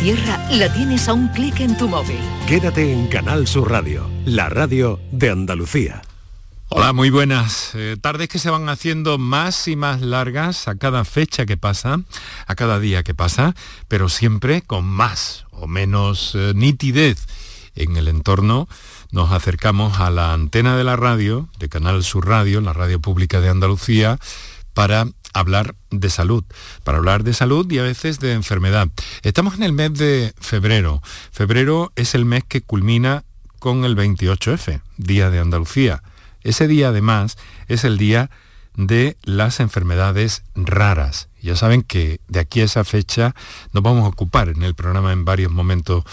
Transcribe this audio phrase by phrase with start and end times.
[0.00, 2.20] tierra la tienes a un clic en tu móvil.
[2.48, 6.00] Quédate en Canal Sur Radio, la radio de Andalucía.
[6.70, 7.72] Hola, muy buenas.
[7.74, 12.00] Eh, tardes que se van haciendo más y más largas a cada fecha que pasa,
[12.46, 13.54] a cada día que pasa,
[13.88, 17.26] pero siempre con más o menos eh, nitidez
[17.74, 18.68] en el entorno.
[19.12, 23.42] Nos acercamos a la antena de la radio, de Canal Sur Radio, la radio pública
[23.42, 24.18] de Andalucía,
[24.80, 26.42] para hablar de salud,
[26.84, 28.88] para hablar de salud y a veces de enfermedad.
[29.22, 31.02] Estamos en el mes de febrero.
[31.32, 33.24] Febrero es el mes que culmina
[33.58, 36.02] con el 28F, Día de Andalucía.
[36.44, 37.36] Ese día además
[37.68, 38.30] es el día
[38.74, 41.28] de las enfermedades raras.
[41.42, 43.34] Ya saben que de aquí a esa fecha
[43.74, 46.04] nos vamos a ocupar en el programa en varios momentos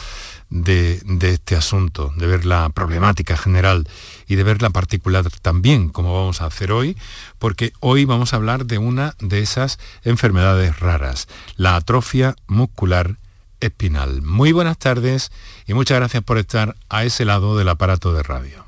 [0.49, 3.87] de, este asunto, de ver la problemática general
[4.27, 6.97] y de ver la particular también, como vamos a hacer hoy,
[7.39, 13.17] porque hoy vamos a hablar de una de esas enfermedades raras, la atrofia muscular
[13.59, 14.21] espinal.
[14.21, 15.31] Muy buenas tardes
[15.65, 18.65] y muchas gracias por estar a ese lado del aparato de radio.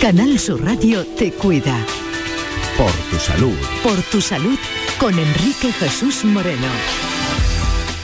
[0.00, 1.76] Canal Sur Radio te cuida.
[2.78, 3.56] Por tu salud.
[3.82, 4.58] Por tu salud
[5.00, 6.68] con Enrique Jesús Moreno.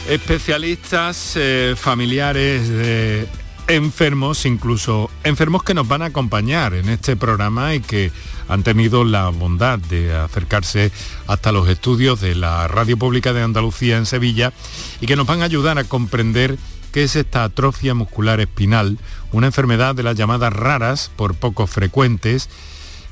[0.09, 3.29] Especialistas eh, familiares de
[3.69, 8.11] enfermos, incluso enfermos que nos van a acompañar en este programa y que
[8.49, 10.91] han tenido la bondad de acercarse
[11.27, 14.55] hasta los estudios de la Radio Pública de Andalucía en Sevilla
[15.03, 16.57] y que nos van a ayudar a comprender
[16.93, 18.97] qué es esta atrofia muscular espinal,
[19.33, 22.49] una enfermedad de las llamadas raras, por poco frecuentes,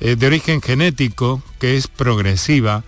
[0.00, 2.82] eh, de origen genético, que es progresiva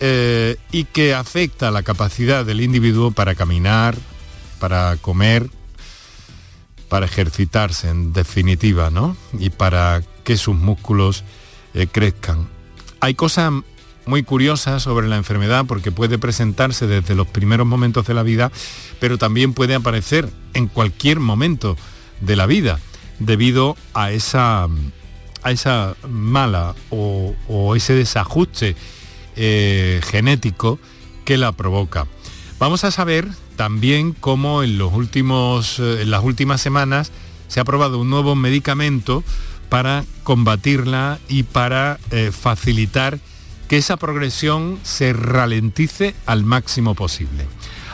[0.00, 3.96] eh, y que afecta la capacidad del individuo para caminar,
[4.60, 5.50] para comer,
[6.88, 9.16] para ejercitarse en definitiva, ¿no?
[9.38, 11.24] Y para que sus músculos
[11.74, 12.48] eh, crezcan.
[13.00, 13.52] Hay cosas
[14.06, 18.50] muy curiosas sobre la enfermedad porque puede presentarse desde los primeros momentos de la vida,
[19.00, 21.76] pero también puede aparecer en cualquier momento
[22.20, 22.78] de la vida
[23.18, 24.68] debido a esa,
[25.42, 28.76] a esa mala o, o ese desajuste
[29.38, 30.78] eh, genético
[31.24, 32.06] que la provoca.
[32.58, 37.12] Vamos a saber también cómo en, los últimos, eh, en las últimas semanas
[37.46, 39.22] se ha aprobado un nuevo medicamento
[39.68, 43.20] para combatirla y para eh, facilitar
[43.68, 47.46] que esa progresión se ralentice al máximo posible.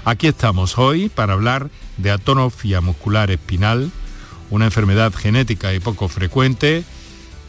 [0.05, 3.91] Aquí estamos hoy para hablar de atonofia muscular espinal,
[4.51, 6.85] una enfermedad genética y poco frecuente,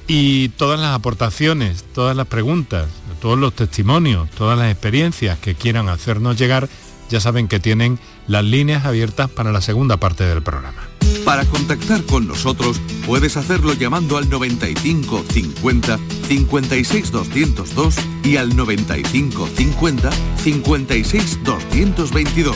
[0.08, 2.88] y todas las aportaciones, todas las preguntas,
[3.22, 6.70] todos los testimonios, todas las experiencias que quieran hacernos llegar,
[7.10, 10.88] ya saben que tienen las líneas abiertas para la segunda parte del programa.
[11.24, 19.48] Para contactar con nosotros puedes hacerlo llamando al 95 50 56 202 y al 95
[19.56, 20.10] 50
[20.44, 22.56] 56 222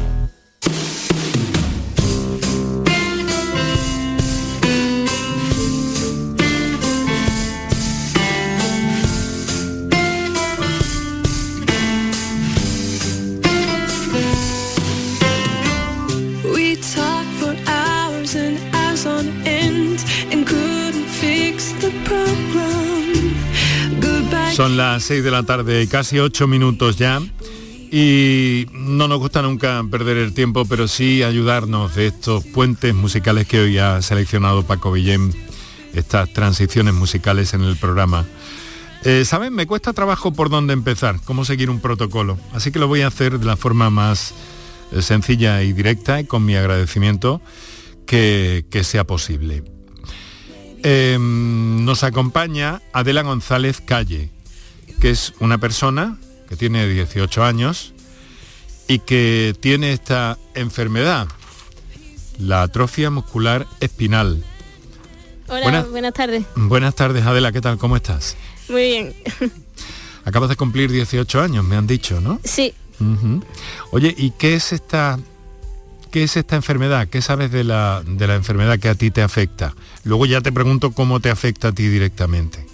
[24.61, 27.19] Son las 6 de la tarde, casi 8 minutos ya.
[27.91, 33.47] Y no nos gusta nunca perder el tiempo, pero sí ayudarnos de estos puentes musicales
[33.47, 35.33] que hoy ha seleccionado Paco Villén,
[35.95, 38.27] estas transiciones musicales en el programa.
[39.03, 42.87] Eh, Saben, me cuesta trabajo por dónde empezar, cómo seguir un protocolo, así que lo
[42.87, 44.35] voy a hacer de la forma más
[44.91, 47.41] eh, sencilla y directa y con mi agradecimiento
[48.05, 49.63] que sea posible.
[50.83, 54.29] Em, nos acompaña Adela González Calle,
[55.01, 56.17] que es una persona
[56.47, 57.93] que tiene 18 años
[58.87, 61.27] y que tiene esta enfermedad,
[62.37, 64.43] la atrofia muscular espinal.
[65.47, 66.45] Hola, buenas, tardes.
[66.55, 67.79] Buenas tardes, Adela, ¿qué tal?
[67.79, 68.37] ¿Cómo estás?
[68.69, 69.13] Muy bien.
[70.25, 72.39] Acabas de cumplir 18 años, me han dicho, ¿no?
[72.43, 72.75] Sí.
[73.89, 75.17] Oye, ¿y qué es esta
[76.11, 77.07] qué es esta enfermedad?
[77.07, 79.73] ¿Qué sabes de la, de la enfermedad que a ti te afecta?
[80.03, 82.70] Luego ya te pregunto cómo te afecta a ti directamente.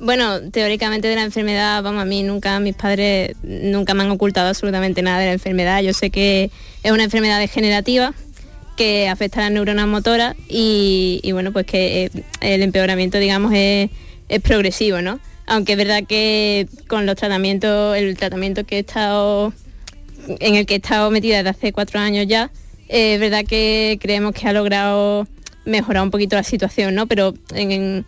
[0.00, 4.48] Bueno, teóricamente de la enfermedad, vamos, a mí nunca, mis padres nunca me han ocultado
[4.48, 5.82] absolutamente nada de la enfermedad.
[5.82, 6.50] Yo sé que
[6.82, 8.14] es una enfermedad degenerativa
[8.78, 12.10] que afecta a las neuronas motoras y, bueno, pues que eh,
[12.40, 13.90] el empeoramiento, digamos, es,
[14.42, 15.20] progresivo, ¿no?
[15.46, 19.52] Aunque es verdad que con los tratamientos, el tratamiento que he estado,
[20.28, 22.50] en el que he estado metida desde hace cuatro años ya,
[22.88, 25.26] es verdad que creemos que ha logrado
[25.66, 27.06] mejorar un poquito la situación, ¿no?
[27.06, 28.06] Pero en,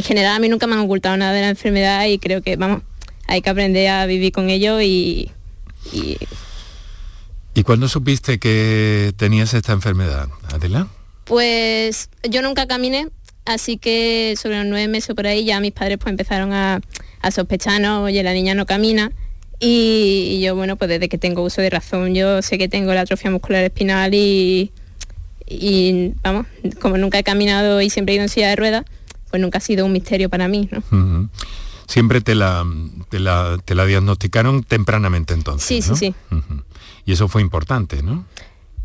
[0.00, 2.82] general a mí nunca me han ocultado nada de la enfermedad y creo que, vamos,
[3.26, 5.30] hay que aprender a vivir con ello y...
[5.92, 6.16] ¿Y,
[7.54, 10.88] ¿Y cuándo supiste que tenías esta enfermedad, Adela?
[11.24, 13.08] Pues yo nunca caminé,
[13.44, 16.80] así que sobre los nueve meses por ahí ya mis padres pues empezaron a,
[17.20, 18.04] a sospechar, ¿no?
[18.04, 19.12] Oye, la niña no camina.
[19.64, 23.02] Y, yo, bueno, pues desde que tengo uso de razón, yo sé que tengo la
[23.02, 24.72] atrofia muscular espinal y,
[25.46, 26.46] y vamos,
[26.80, 28.84] como nunca he caminado y siempre he ido en silla de ruedas,
[29.32, 31.30] pues nunca ha sido un misterio para mí, ¿no?
[31.88, 32.66] Siempre te la,
[33.08, 35.66] te la, te, la, diagnosticaron tempranamente entonces.
[35.66, 36.14] Sí, sí, sí.
[37.06, 38.26] Y eso fue importante, ¿no?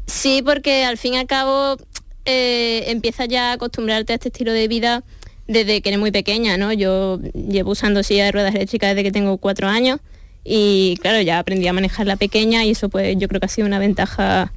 [0.06, 1.76] Sí, porque al fin y al cabo
[2.24, 5.04] eh, empiezas ya a acostumbrarte a este estilo de vida
[5.48, 6.72] desde que eres muy pequeña, ¿no?
[6.72, 10.00] Yo llevo usando silla de ruedas eléctricas desde que tengo cuatro años
[10.46, 13.50] y claro, ya aprendí a manejar la pequeña y eso pues yo creo que ha
[13.50, 14.54] sido una ventaja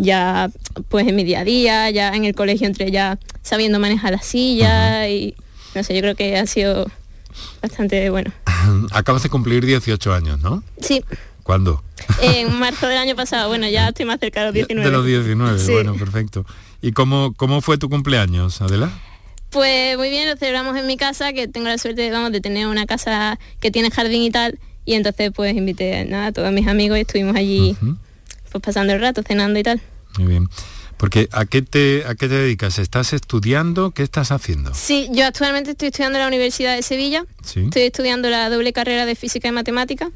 [0.00, 0.50] ya
[0.88, 4.22] pues en mi día a día, ya en el colegio entre ya sabiendo manejar la
[4.22, 5.34] silla y
[5.74, 6.90] no sé, yo creo que ha sido
[7.62, 8.32] bastante bueno.
[8.92, 10.64] Acabas de cumplir 18 años, ¿no?
[10.80, 11.04] Sí.
[11.42, 11.82] ¿Cuándo?
[12.22, 14.88] En marzo del año pasado, bueno, ya estoy más cerca de los 19.
[14.88, 16.46] De los 19, bueno, perfecto.
[16.80, 18.90] ¿Y cómo, cómo fue tu cumpleaños, Adela?
[19.50, 22.68] Pues muy bien, lo celebramos en mi casa, que tengo la suerte vamos, de tener
[22.68, 24.58] una casa que tiene jardín y tal.
[24.84, 27.76] Y entonces pues invité nada, a todos mis amigos y estuvimos allí
[28.50, 29.80] pues pasando el rato, cenando y tal.
[30.18, 30.48] Muy bien.
[30.96, 32.78] Porque ¿a qué, te, ¿a qué te dedicas?
[32.78, 33.90] ¿Estás estudiando?
[33.92, 34.74] ¿Qué estás haciendo?
[34.74, 37.24] Sí, yo actualmente estoy estudiando en la Universidad de Sevilla.
[37.42, 40.10] Estoy estudiando la doble carrera de Física y Matemática.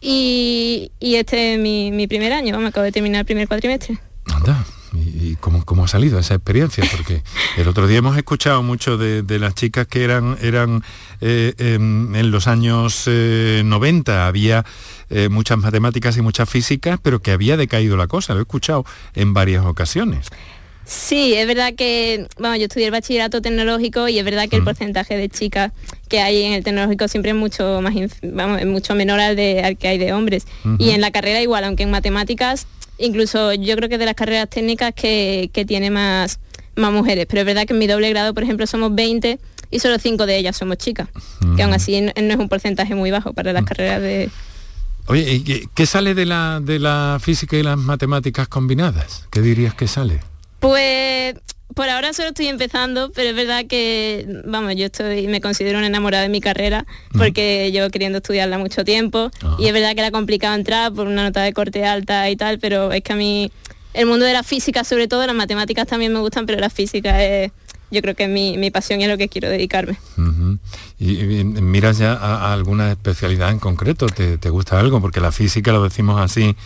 [0.00, 3.98] Y, este es mi, mi primer año, me acabo de terminar el primer cuatrimestre.
[4.26, 7.22] Anda, y, cómo, ha salido esa experiencia, porque
[7.56, 10.82] el otro día hemos escuchado mucho de, las chicas que eran, eran
[11.20, 14.64] eh, em, en, los años 90, eh, había
[15.10, 18.84] eh, muchas matemáticas y muchas físicas, pero que había decaído la cosa, lo he escuchado
[19.14, 20.28] en varias ocasiones.
[20.84, 24.64] Sí, es verdad que, bueno, yo estudié el bachillerato tecnológico y es verdad que el
[24.64, 25.72] porcentaje de chicas
[26.08, 29.62] que hay en el tecnológico siempre es mucho más, vamos, es mucho menor al, de,
[29.62, 30.46] al que hay de hombres.
[30.78, 32.66] Y en la carrera igual, aunque en matemáticas
[33.02, 36.40] incluso yo creo que de las carreras técnicas que, tiene más,
[36.76, 39.38] más mujeres, pero es verdad que en mi doble grado, por ejemplo, somos 20
[39.70, 41.08] y solo 5 de ellas somos chicas,
[41.56, 44.30] que aún así no, es un porcentaje muy bajo para las carreras de...
[45.06, 49.26] Oye, ¿qué sale de la, de la física y las matemáticas combinadas?
[49.30, 50.20] ¿Qué dirías que sale?
[50.60, 51.34] Pues
[51.74, 55.86] por ahora solo estoy empezando, pero es verdad que, vamos, yo estoy, me considero una
[55.86, 56.86] enamorada de mi carrera,
[57.16, 61.24] porque llevo queriendo estudiarla mucho tiempo, y es verdad que era complicado entrar por una
[61.24, 63.50] nota de corte alta y tal, pero es que a mí
[63.94, 67.22] el mundo de la física, sobre todo, las matemáticas también me gustan, pero la física
[67.22, 67.52] es,
[67.90, 69.98] yo creo que es mi, pasión y es lo que quiero dedicarme.
[70.98, 74.06] ¿Y, miras ya a, alguna especialidad en concreto?
[74.06, 75.00] ¿Te, ¿Te gusta algo?
[75.00, 76.56] Porque la física, lo decimos así,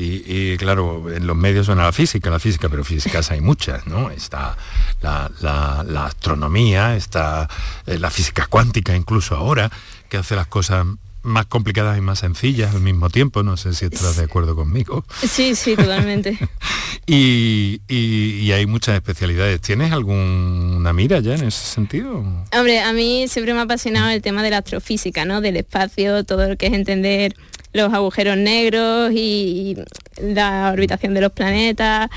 [0.00, 4.10] y, claro, en los medios suena la física, la física, pero físicas hay muchas, ¿no?
[4.10, 4.56] Está
[5.00, 7.48] la, astronomía, está
[7.84, 9.70] eh, la física cuántica incluso ahora,
[10.08, 10.86] que hace las cosas
[11.28, 13.42] más complicadas y más sencillas al mismo tiempo.
[13.42, 15.04] No sé si estás de acuerdo conmigo.
[15.26, 16.38] Sí, sí, totalmente.
[17.06, 19.60] y, y, hay muchas especialidades.
[19.60, 22.24] ¿Tienes alguna mira ya en ese sentido?
[22.56, 25.40] Hombre, a mí siempre me ha apasionado el tema de la astrofísica, ¿no?
[25.40, 27.34] Del espacio, todo lo que es entender
[27.72, 29.76] los agujeros negros y,
[30.20, 32.10] la orbitación de los planetas.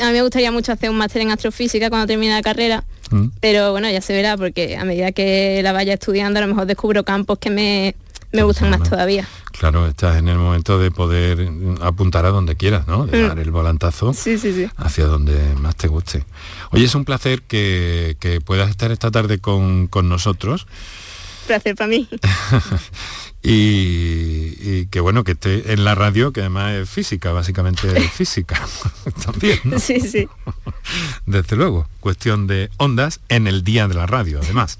[0.00, 3.28] A mí me gustaría mucho hacer un máster en astrofísica cuando termine la carrera, mm.
[3.40, 6.66] pero bueno, ya se verá porque a medida que la vaya estudiando a lo mejor
[6.66, 7.94] descubro campos que me,
[8.32, 9.26] gustan más todavía.
[9.52, 13.06] Claro, estás en el momento de poder apuntar a donde quieras, ¿no?
[13.06, 13.28] De mm.
[13.28, 14.10] dar el volantazo
[14.76, 16.24] hacia donde más te guste.
[16.70, 20.66] Oye, es un placer que, puedas estar esta tarde con, con nosotros.
[21.46, 22.08] Placer para mí.
[23.42, 28.60] y, que bueno que esté en la radio que además es física básicamente es física
[29.24, 30.28] también sí sí
[31.26, 34.78] desde luego cuestión de ondas en el día de la radio además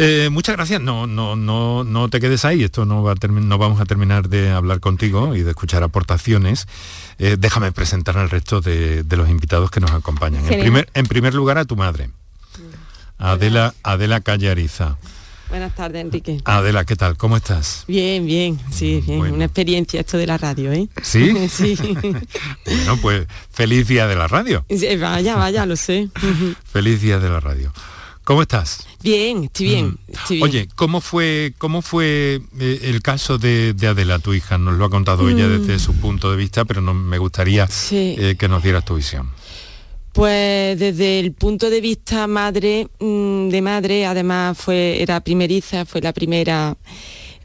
[0.00, 3.58] eh, muchas gracias no no no no te quedes ahí esto no va a no
[3.58, 6.66] vamos a terminar de hablar contigo y de escuchar aportaciones
[7.18, 11.34] eh, déjame presentar al resto de, los invitados que nos acompañan en primer en primer
[11.34, 12.10] lugar a tu madre
[13.18, 14.96] Adela Adela Callariza
[15.50, 16.40] Buenas tardes, Enrique.
[16.44, 17.16] Adela, ¿qué tal?
[17.16, 17.82] ¿Cómo estás?
[17.88, 19.20] Bien, bien, sí, bien.
[19.20, 20.88] Una experiencia esto de la radio, ¿eh?
[21.02, 21.48] ¿Sí?
[21.48, 21.76] sí.
[22.64, 24.64] bueno, pues feliz día de la radio.
[25.00, 26.08] vaya, vaya, lo sé.
[26.64, 27.72] feliz día de la radio.
[28.22, 28.86] ¿Cómo estás?
[29.02, 30.42] Bien, estoy bien, mm.
[30.42, 34.58] Oye, ¿cómo fue, cómo fue eh, el caso de, Adela, tu hija?
[34.58, 35.60] Nos lo ha contado ella mm.
[35.60, 39.30] desde su punto de vista, pero no, me gustaría eh, que nos dieras tu visión.
[40.12, 46.00] Pues desde el punto de vista madre, mm, de madre, además fue, era primeriza, fue
[46.00, 46.76] la primera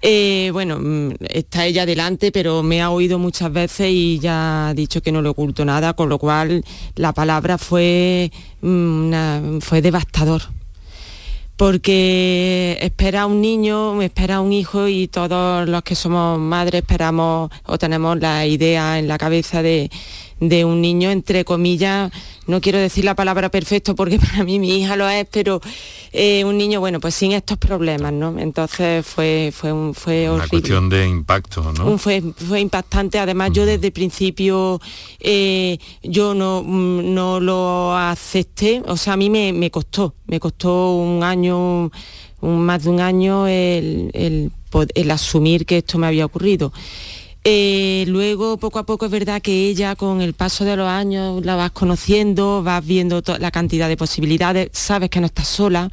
[0.08, 0.78] Eh, bueno,
[1.22, 5.22] está ella delante, pero me ha oído muchas veces y ya ha dicho que no
[5.22, 6.64] le oculto nada, con lo cual
[6.96, 8.30] la palabra fue,
[8.62, 10.44] fue devastador
[11.58, 17.78] porque espera un niño, espera un hijo y todos los que somos madres esperamos o
[17.78, 19.90] tenemos la idea en la cabeza de,
[20.40, 22.12] de un niño, entre comillas,
[22.48, 25.62] no quiero decir la palabra perfecto porque para mí mi hija lo es, pero
[26.12, 28.38] eh, un niño, bueno, pues sin estos problemas, ¿no?
[28.38, 31.98] Entonces fue, fue, un, fue Una cuestión de impacto, ¿no?
[31.98, 34.82] fue, fue impactante, además yo desde el principio
[35.20, 40.40] eh, yo no, mm, no lo acepté, o sea, a mí me, me costó, me
[40.40, 41.92] costó un año,
[42.42, 44.52] un, más de un año el, el,
[44.94, 46.74] el asumir que esto me había ocurrido.
[47.48, 51.46] Eh, luego, poco a poco, es verdad que ella, con el paso de los años,
[51.46, 55.92] la vas conociendo, vas viendo la cantidad de posibilidades, sabes que no estás sola.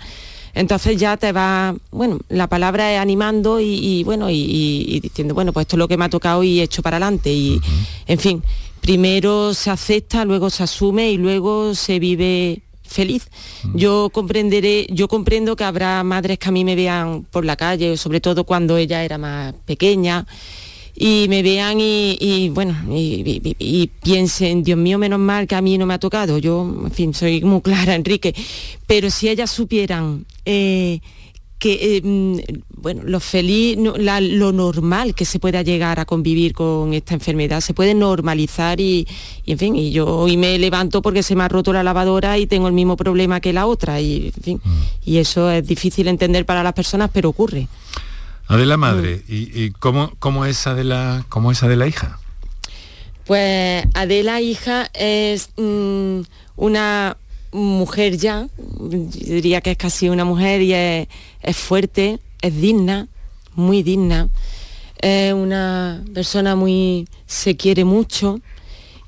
[0.55, 5.65] Entonces ya te va, bueno, la palabra es animando y, bueno, y, diciendo, bueno, pues
[5.65, 7.31] esto es lo que me ha tocado y he hecho para adelante.
[7.31, 7.61] Y,
[8.07, 8.43] en fin,
[8.81, 13.29] primero se acepta, luego se asume y luego se vive feliz.
[13.75, 17.99] Yo comprenderé, yo comprendo que habrá madres que a mí me vean por la calle,
[17.99, 20.27] sobre todo cuando ella era más pequeña
[20.95, 25.87] y me vean y, bueno, y, piensen, Dios mío, menos mal que a mí no
[25.87, 26.39] me ha tocado.
[26.39, 28.35] Yo, en fin, soy muy clara, Enrique.
[28.87, 31.01] Pero si ellas supieran eh,
[31.59, 32.39] que, eh, mm,
[32.77, 37.73] bueno, lo feliz, lo normal que se pueda llegar a convivir con esta enfermedad, se
[37.73, 39.07] puede normalizar y,
[39.47, 42.47] en fin, y yo hoy me levanto porque se me ha roto la lavadora y
[42.47, 44.81] tengo el mismo problema que la otra, y, en fin, mm.
[45.07, 47.69] y eso es difícil entender para las personas, pero ocurre.
[48.49, 49.23] Adela madre, mm.
[49.29, 52.19] ¿y, cómo, cómo, es Adela, cómo es Adela hija?
[53.25, 56.21] Pues Adela hija es mm,
[56.57, 57.17] una
[57.53, 63.09] mujer ya, diría que es casi una mujer y es, fuerte, es digna,
[63.55, 64.29] muy digna,
[65.01, 68.41] es una persona muy, se quiere mucho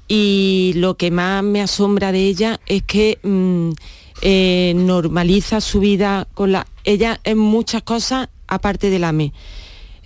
[0.07, 3.71] y lo que más me asombra de ella es que mm,
[4.23, 6.67] eh, normaliza su vida con la...
[6.85, 9.33] Ella en muchas cosas aparte del AME.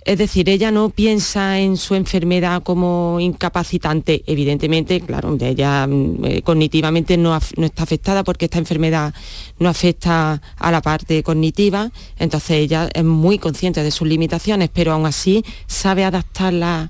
[0.05, 4.23] Es decir, ella no piensa en su enfermedad como incapacitante.
[4.25, 9.13] Evidentemente, claro, ella mm, eh, cognitivamente no, está afectada porque esta enfermedad
[9.59, 11.91] no afecta a la parte cognitiva.
[12.17, 16.89] Entonces ella es muy consciente de sus limitaciones, pero aún así sabe adaptarla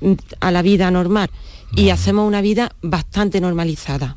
[0.00, 1.30] mm, a la vida normal.
[1.76, 4.16] Y hacemos una vida bastante normalizada.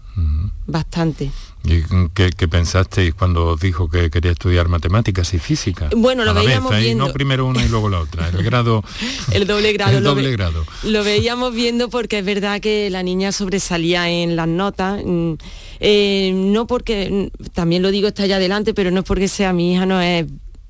[0.66, 1.32] Bastante.
[1.66, 1.82] ¿Y
[2.14, 5.90] qué, pensasteis cuando dijo que quería estudiar matemáticas y física?
[5.96, 7.08] Bueno, lo veíamos viendo.
[7.08, 8.84] No primero una y luego la otra, el grado.
[9.32, 9.98] el doble grado.
[9.98, 10.66] El doble grado.
[10.84, 15.02] Lo veíamos viendo porque es verdad que la niña sobresalía en las notas.
[15.06, 15.34] Mm,
[15.80, 19.54] eh, no porque, mm, también lo digo está allá adelante, pero no es porque sea
[19.54, 20.26] mi hija, no es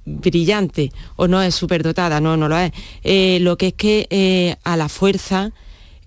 [0.06, 2.72] brillante o no es superdotada, no, no lo es.
[3.04, 5.52] Eh, lo que es que eh, a la fuerza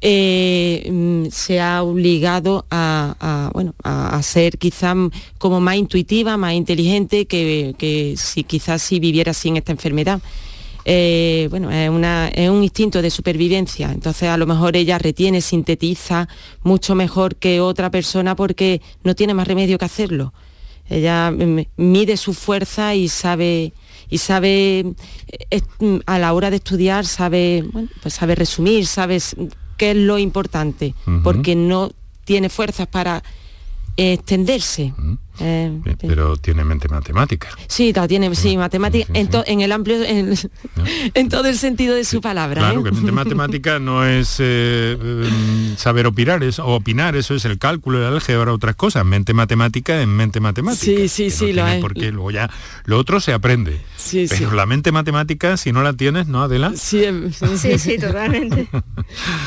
[0.00, 4.96] eh, mm, se ha obligado a, bueno, a, ser quizás
[5.38, 10.20] como más intuitiva, más inteligente que, si quizás si viviera sin esta enfermedad.
[10.84, 11.90] Eh, bueno, es,
[12.34, 16.28] es, un instinto de supervivencia, entonces a lo mejor ella retiene, sintetiza
[16.62, 20.32] mucho mejor que otra persona porque no tiene más remedio que hacerlo.
[20.88, 23.72] Ella mm, mide su fuerza y sabe
[24.08, 24.84] y sabe
[25.50, 27.64] eh, mm, a la hora de estudiar sabe
[28.02, 29.18] pues sabe resumir, sabe
[29.76, 31.90] que es lo importante, porque no
[32.24, 33.22] tiene fuerzas para
[33.96, 34.92] extenderse.
[35.38, 37.48] Eh, pero tiene mente matemática.
[37.68, 42.62] Sí, tiene, sí, matemática en, el amplio, en, todo el sentido de su palabra.
[42.62, 42.84] Claro, ¿eh?
[42.84, 47.98] que mente matemática no es eh, mm, saber opinar, es opinar, eso es el cálculo,
[47.98, 49.04] el álgebra, otras cosas.
[49.04, 50.84] Mente matemática en mente matemática.
[50.84, 51.82] Sí, sí, sí, lo es.
[51.82, 52.50] Porque luego ya
[52.84, 53.80] lo otro se aprende.
[53.96, 56.72] Sí, pero la mente matemática, si no la tienes, ¿no, Adela?
[56.76, 57.04] Sí,
[57.56, 58.68] sí, sí, totalmente.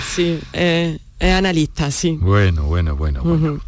[0.08, 2.18] sí, es analista, sí.
[2.22, 3.60] Bueno, bueno, bueno, bueno.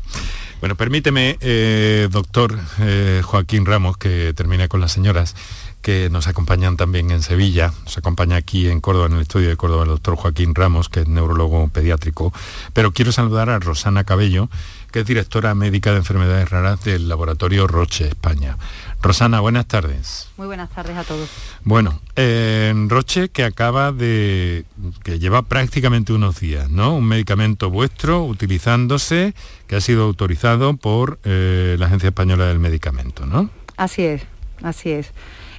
[0.61, 5.35] Bueno, permíteme, eh, doctor eh, Joaquín Ramos, que termine con las señoras
[5.81, 7.73] que nos acompañan también en Sevilla.
[7.83, 10.99] Nos acompaña aquí en Córdoba, en el estudio de Córdoba, el doctor Joaquín Ramos, que
[10.99, 12.31] es neurólogo pediátrico.
[12.73, 14.49] Pero quiero saludar a Rosana Cabello,
[14.91, 18.57] que es directora médica de enfermedades raras del laboratorio Roche, España.
[19.01, 20.29] Rosana, buenas tardes.
[20.37, 21.29] Muy buenas tardes a todos.
[21.63, 24.65] Bueno, en Roche que acaba de,
[25.03, 26.95] que lleva prácticamente unos días, ¿no?
[26.95, 29.33] Un medicamento vuestro utilizándose,
[29.67, 33.49] que ha sido autorizado por eh, la Agencia Española del Medicamento, ¿no?
[33.77, 34.23] Así es,
[34.61, 35.11] así es.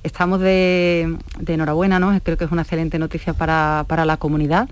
[0.03, 2.19] Estamos de, enhorabuena, ¿no?
[2.23, 4.69] Creo que es una excelente noticia para, para la comunidad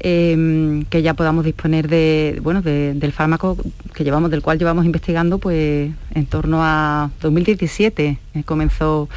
[0.00, 3.56] Em, que ya podamos disponer de, bueno, del fármaco
[3.94, 9.08] que llevamos, del cual llevamos investigando pues en torno a 2017 eh, comenzó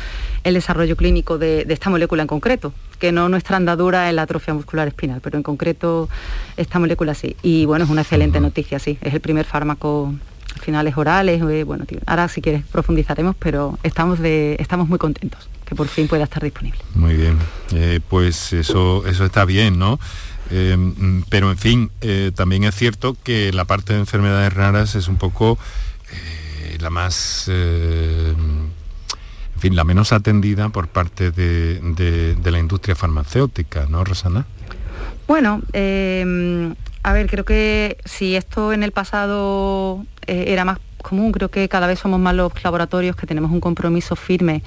[0.44, 4.56] el desarrollo clínico de, esta molécula en concreto, que no nuestra andadura en la atrofia
[4.56, 6.10] muscular espinal, pero en concreto
[6.58, 7.36] esta molécula sí.
[7.44, 8.98] Y bueno, es una excelente noticia, sí.
[9.02, 10.16] Es el primer fármaco
[10.62, 15.76] finales orales, eh, bueno, ahora si quieres profundizaremos, pero estamos, de, estamos muy contentos que
[15.76, 16.80] por fin pueda estar disponible.
[16.96, 17.38] Muy bien,
[17.74, 20.00] eh, pues eso, eso está bien, ¿no?
[20.51, 21.91] Eh, mm, pero en fin,
[22.36, 25.58] también es cierto que la parte de enfermedades raras es un poco
[26.79, 28.72] la más, en
[29.60, 34.46] fin, la menos atendida por parte de, de la industria farmacéutica, ¿no, Rosana?
[35.27, 35.62] Bueno,
[37.03, 41.67] a ver, creo que si esto en el pasado eh, era más común, creo que
[41.67, 44.62] cada vez somos más los laboratorios que tenemos un compromiso firme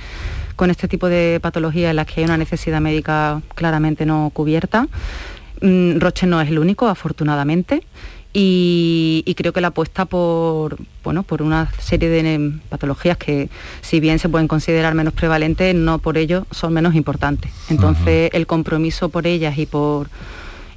[0.56, 4.88] con este tipo de patologías en las que hay una necesidad médica claramente no cubierta.
[5.64, 7.82] Mm, Roche no es el único, afortunadamente.
[8.36, 13.48] Y, creo que la apuesta por, bueno, por una serie de patologías que
[13.80, 17.52] si bien se pueden considerar menos prevalentes, no por ello son menos importantes.
[17.70, 20.08] Entonces el compromiso por ellas y por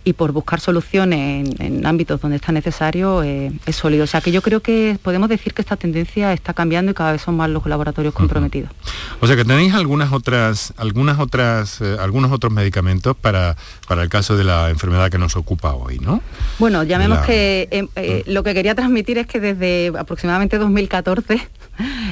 [0.08, 4.06] y por buscar soluciones en, ámbitos donde está necesario eh, es sólido.
[4.06, 7.12] O sea que yo creo que podemos decir que esta tendencia está cambiando y cada
[7.12, 8.72] vez son más los laboratorios comprometidos.
[9.20, 14.08] O sea que tenéis algunas otras, algunas otras, eh, algunos otros medicamentos para, para el
[14.08, 16.22] caso de la enfermedad que nos ocupa hoy, ¿no?
[16.58, 21.50] Bueno, llamemos que eh, lo que quería transmitir es que desde aproximadamente 2014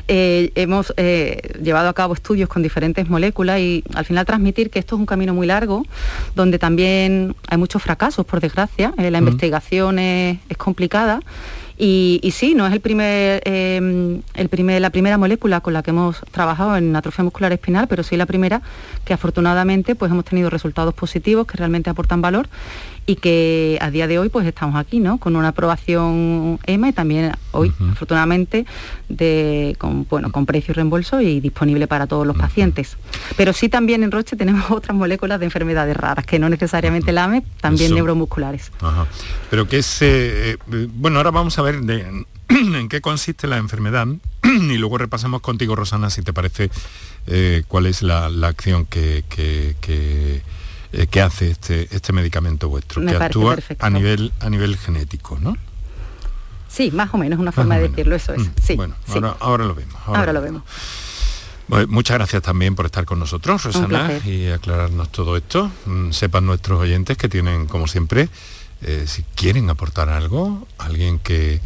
[0.07, 4.99] hemos llevado a cabo estudios con diferentes moléculas y al final transmitir que esto es
[4.99, 5.85] un camino muy largo,
[6.35, 8.93] donde también hay muchos fracasos, por desgracia.
[8.97, 11.19] Eh, la investigación es, complicada.
[11.77, 15.89] Y, sí, no es el primer, em, el primer, la primera molécula con la que
[15.89, 18.61] hemos trabajado en atrofia muscular espinal, pero sí la primera
[19.03, 22.47] que afortunadamente pues hemos tenido resultados positivos que realmente aportan valor
[23.07, 25.19] y que a día de hoy pues estamos aquí, ¿no?
[25.19, 28.65] Con una aprobación EMA y también hoy, afortunadamente,
[29.09, 32.97] de, con, bueno, con precio y reembolso y disponible para todos los pacientes.
[33.37, 37.25] Pero sí también en Roche tenemos otras moléculas de enfermedades raras, que no necesariamente la
[37.25, 38.71] AME, también neuromusculares.
[39.49, 40.57] Pero que es, eh,
[40.93, 41.75] bueno, ahora vamos a ver
[42.49, 44.07] en qué consiste la enfermedad
[44.43, 46.71] y luego repasamos contigo, Rosana, si te parece,
[47.27, 49.23] eh, cuál es la, acción que
[50.97, 55.57] eh, que hace este, este medicamento vuestro, que actúa a nivel, a nivel genético, ¿no?
[56.69, 58.41] Sí, más o menos, una forma de decirlo, eso es.
[58.41, 58.95] Mm, sí, bueno,
[59.41, 59.95] Ahora, lo vemos.
[60.05, 60.63] Ahora, lo vemos.
[61.89, 65.69] muchas gracias también por estar con nosotros, Rosana, y aclararnos todo esto.
[65.85, 68.29] Mm, sepan nuestros oyentes que tienen, como siempre,
[68.81, 71.59] eh, si quieren aportar algo, alguien que,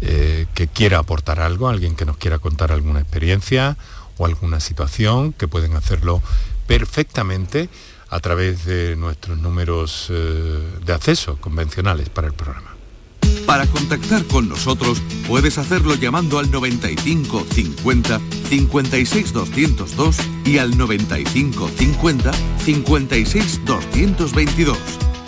[0.00, 3.76] eh, que quiera aportar algo, alguien que nos quiera contar alguna experiencia
[4.18, 6.20] o alguna situación, que pueden hacerlo
[6.66, 7.68] perfectamente
[8.12, 12.76] a través de nuestros números eh, de acceso convencionales para el programa.
[13.46, 18.20] Para contactar con nosotros puedes hacerlo llamando al 95 50
[18.50, 22.32] 56 202 y al 95 50
[22.64, 24.78] 56 222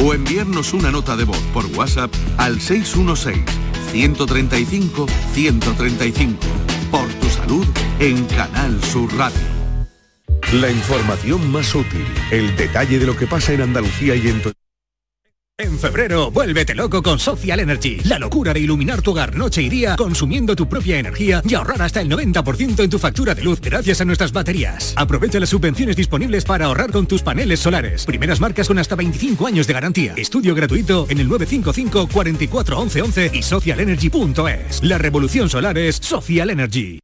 [0.01, 3.45] o enviarnos una nota de voz por WhatsApp al 616
[3.93, 6.39] 135 135
[6.91, 7.67] por tu salud
[7.99, 9.54] en Canal Sur Radio.
[10.53, 14.43] La información más útil, el detalle de lo que pasa en Andalucía y en.
[15.57, 18.01] En febrero, vuélvete loco con Social Energy.
[18.05, 21.83] La locura de iluminar tu hogar noche y día consumiendo tu propia energía y ahorrar
[21.83, 24.95] hasta el 90% en tu factura de luz gracias a nuestras baterías.
[24.97, 28.05] Aprovecha las subvenciones disponibles para ahorrar con tus paneles solares.
[28.05, 30.15] Primeras marcas con hasta 25 años de garantía.
[30.17, 34.83] Estudio gratuito en el 955 44 11 11 y socialenergy.es.
[34.83, 37.04] La revolución solar es Social Energy.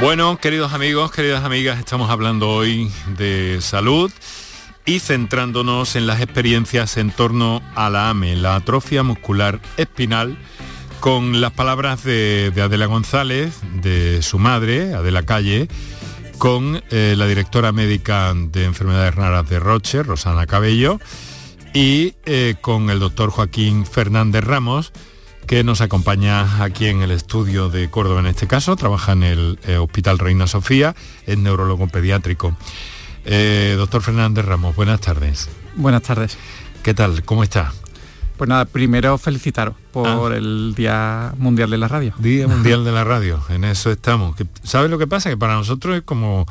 [0.00, 4.10] Bueno, queridos amigos, queridas amigas, estamos hablando hoy de salud
[4.86, 10.38] y centrándonos en las experiencias en torno a la AME, la atrofia muscular espinal,
[11.00, 15.68] con las palabras de, Adela González, de su madre, Adela Calle,
[16.38, 20.98] con eh, la directora médica de enfermedades raras de Roche, Rosana Cabello,
[21.74, 24.92] y eh, con el doctor Joaquín Fernández Ramos,
[25.46, 29.58] que nos acompaña aquí en el estudio de Córdoba en este caso, trabaja en el
[29.66, 30.94] eh, Hospital Reina Sofía,
[31.26, 32.56] es neurólogo pediátrico.
[33.24, 35.48] Eh, doctor Fernández Ramos, buenas tardes.
[35.76, 36.38] Buenas tardes.
[36.82, 37.24] ¿Qué tal?
[37.24, 37.72] ¿Cómo está?
[38.36, 40.36] Pues nada, primero felicitaros por ah.
[40.36, 42.14] el Día Mundial de la Radio.
[42.16, 44.34] Día Mundial de la Radio, en eso estamos.
[44.62, 45.28] ¿Sabes lo que pasa?
[45.28, 46.46] Que para nosotros es como,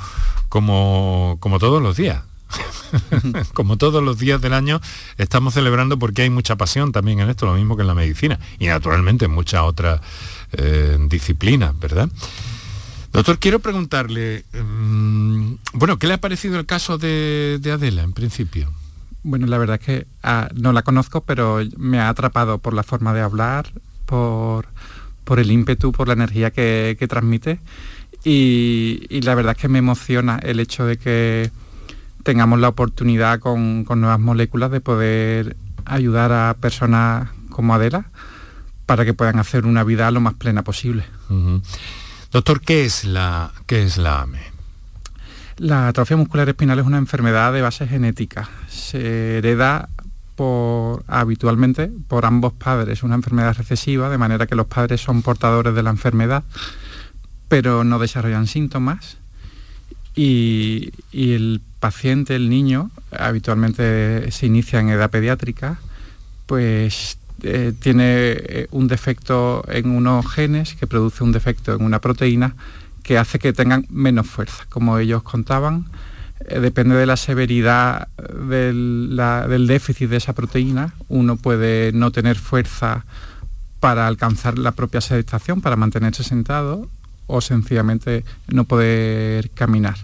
[0.49, 2.21] como, como todos los días.
[3.53, 4.81] como todos los días del año
[5.17, 8.39] estamos celebrando porque hay mucha pasión también en esto, lo mismo que en la medicina
[8.57, 10.01] y naturalmente en muchas otras
[10.53, 12.09] eh, disciplinas, ¿verdad?
[13.11, 18.71] Doctor, quiero preguntarle, mm, bueno, ¿qué le ha parecido el caso de Adela en principio?
[19.23, 22.83] Bueno, la verdad es que ah, no la conozco, pero me ha atrapado por la
[22.83, 23.71] forma de hablar,
[24.05, 24.65] por,
[25.37, 27.59] el ímpetu, por la energía que, transmite.
[28.23, 31.51] Y, la verdad es que me emociona el hecho de que
[32.29, 38.05] tengamos la oportunidad con, nuevas moléculas de poder ayudar a personas como Adela
[38.85, 41.05] para que puedan hacer una vida lo más plena posible.
[42.31, 44.41] Doctor, ¿qué es la, qué es la AME?
[45.57, 48.47] La atrofia muscular espinal es una enfermedad de base genética.
[48.67, 49.89] Se hereda
[50.35, 52.99] por, habitualmente por ambos padres.
[52.99, 56.43] Es una enfermedad recesiva, de manera que los padres son portadores de la enfermedad,
[57.47, 59.17] pero no desarrollan síntomas.
[60.15, 65.79] Y, el paciente, el niño, habitualmente se inicia en edad pediátrica,
[66.45, 71.99] pues eh, tiene eh, un defecto en unos genes que produce un defecto en una
[71.99, 72.55] proteína
[73.03, 74.65] que hace que tengan menos fuerza.
[74.69, 75.85] Como ellos contaban,
[76.47, 83.05] eh, depende de la severidad del, déficit de esa proteína, uno puede no tener fuerza
[83.79, 86.89] para alcanzar la propia sedestación, para mantenerse sentado,
[87.27, 89.95] o sencillamente no poder caminar.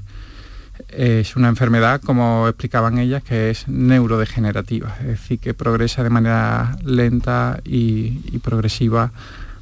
[0.89, 6.77] Es una enfermedad, como explicaban ellas, que es neurodegenerativa, es decir, que progresa de manera
[6.83, 9.11] lenta y progresiva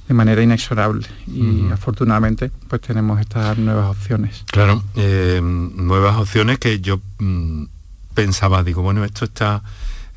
[0.08, 4.44] de manera inexorable y afortunadamente pues tenemos estas nuevas opciones.
[4.52, 7.66] Claro, eh, nuevas opciones que yo mm,
[8.14, 9.64] pensaba, digo, bueno, esto está,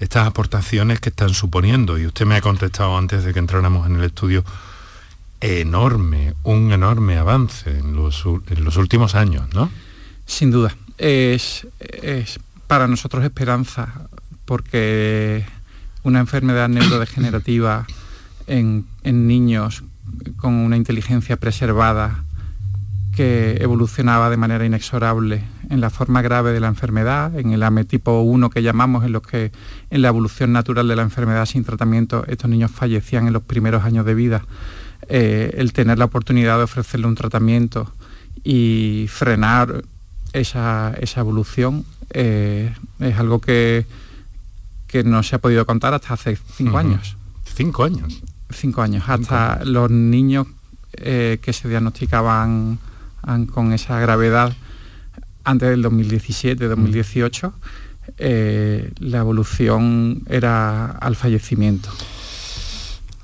[0.01, 3.97] estas aportaciones que están suponiendo, y usted me ha contestado antes de que entráramos en
[3.97, 4.45] el estudio,
[5.41, 9.71] enorme, un enorme avance en los, en los últimos años, ¿no?
[10.25, 14.09] Sin duda, es, es para nosotros esperanza,
[14.45, 15.45] porque
[16.03, 17.87] una enfermedad neurodegenerativa
[18.47, 19.83] en, niños
[20.37, 22.23] con una inteligencia preservada
[23.15, 27.85] que evolucionaba de manera inexorable en la forma grave de la enfermedad, en el AME
[27.85, 29.51] tipo 1 que llamamos, en los que
[29.91, 33.85] en la evolución natural de la enfermedad sin tratamiento estos niños fallecían en los primeros
[33.85, 34.45] años de vida.
[35.09, 37.93] Eh, el tener la oportunidad de ofrecerle un tratamiento
[38.45, 39.83] y frenar
[40.33, 43.87] esa, evolución eh, es algo que,
[44.87, 47.17] que no se ha podido contar hasta hace cinco años.
[47.55, 48.23] Cinco años
[48.55, 50.47] cinco años, hasta los niños
[50.93, 52.79] eh, que se diagnosticaban
[53.53, 54.55] con esa gravedad
[55.45, 57.53] antes del 2017, 2018,
[58.19, 61.91] eh, la evolución era al fallecimiento.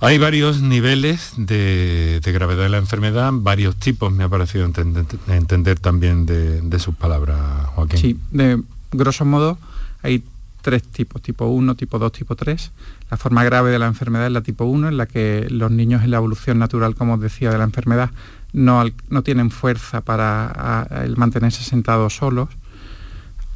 [0.02, 6.26] Hay varios niveles de, gravedad de la enfermedad, varios tipos, me ha parecido entender, también
[6.26, 7.38] de, sus palabras,
[7.68, 7.98] Joaquín.
[7.98, 8.60] Sí, de
[8.90, 9.58] grosso modo
[10.02, 10.24] hay
[10.60, 12.72] tres tipos, tipo 1, tipo 2, tipo 3.
[13.12, 16.02] La forma grave de la enfermedad es la tipo 1, en la que los niños
[16.02, 18.10] en la evolución natural, como os decía, de la enfermedad,
[18.52, 22.48] no, no tienen fuerza para mantenerse sentados solos.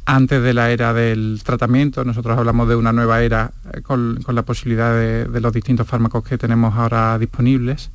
[0.09, 4.43] Antes de la era del tratamiento, nosotros hablamos de una nueva era eh, con, la
[4.43, 7.91] posibilidad de, los distintos fármacos que tenemos ahora disponibles.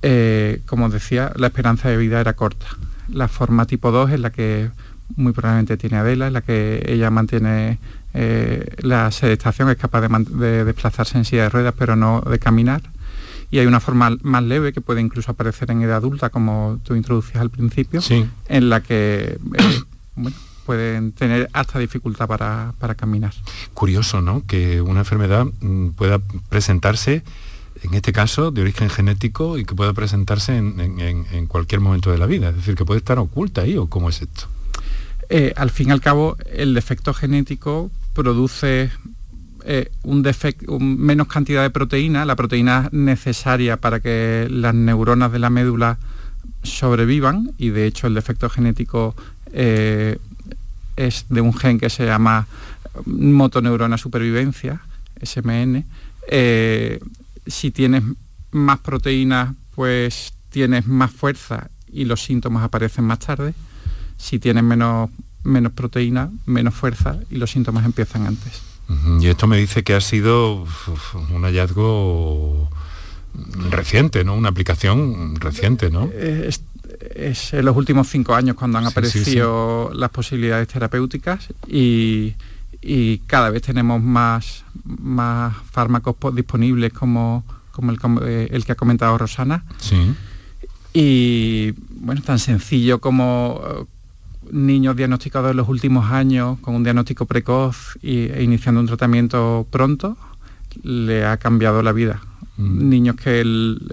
[0.00, 2.64] Eh, como decía, la esperanza de vida era corta.
[3.08, 4.70] La forma tipo 2 es la que
[5.16, 7.78] muy probablemente tiene Adela, en la que ella mantiene
[8.14, 12.80] eh, la sedestación, es capaz de, desplazarse en silla de ruedas, pero no de caminar.
[13.50, 16.94] Y hay una forma más leve que puede incluso aparecer en edad adulta, como tú
[16.94, 18.00] introducías al principio,
[18.48, 19.80] en la que eh,
[20.64, 23.32] pueden tener hasta dificultad para, caminar.
[23.74, 24.44] Curioso, ¿no?
[24.46, 27.22] Que una enfermedad mm, pueda presentarse
[27.82, 32.26] en este caso de origen genético y que pueda presentarse en, cualquier momento de la
[32.26, 34.44] vida, es decir, que puede estar oculta ahí o cómo es esto.
[35.28, 38.90] Eh, al fin y al cabo, el defecto genético produce
[39.66, 45.38] eh, un defecto, menos cantidad de proteína, la proteína necesaria para que las neuronas de
[45.38, 45.98] la médula
[46.62, 49.14] sobrevivan y de hecho el defecto genético
[49.52, 50.18] eh,
[50.96, 52.46] es de un gen que se llama
[53.06, 54.80] motoneurona supervivencia,
[55.22, 55.84] SMN.
[57.46, 58.02] si tienes
[58.52, 63.54] más proteína, pues tienes más fuerza y los síntomas aparecen más tarde
[64.16, 65.10] si tienes menos,
[65.42, 68.62] menos proteína, menos fuerza y los síntomas empiezan antes.
[69.20, 70.66] Y esto me dice que ha sido
[71.30, 72.68] un hallazgo
[73.70, 74.34] reciente, ¿no?
[74.34, 76.10] Una aplicación reciente, ¿no?
[77.14, 82.34] Es, en los últimos cinco años cuando han aparecido las posibilidades terapéuticas y,
[83.26, 89.16] cada vez tenemos más, más fármacos disponibles como, como el, eh, el, que ha comentado
[89.16, 89.64] Rosana.
[89.78, 90.14] Sí.
[90.92, 93.86] Y bueno, tan sencillo como
[94.50, 100.16] niños diagnosticados en los últimos años con un diagnóstico precoz e iniciando un tratamiento pronto,
[100.82, 102.20] le ha cambiado la vida.
[102.56, 102.88] Mm.
[102.88, 103.42] Niños que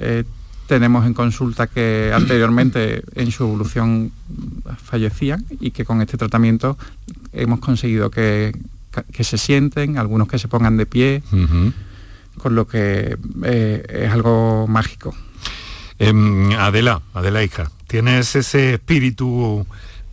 [0.01, 0.23] eh,
[0.71, 4.13] tenemos en consulta que anteriormente en su evolución
[4.81, 6.77] fallecían y que con este tratamiento
[7.33, 8.53] hemos conseguido que,
[9.19, 11.23] se sienten, algunos que se pongan de pie,
[12.37, 15.13] con lo que eh, es algo mágico.
[15.99, 19.67] Em, Adela, Adela hija, tienes ese espíritu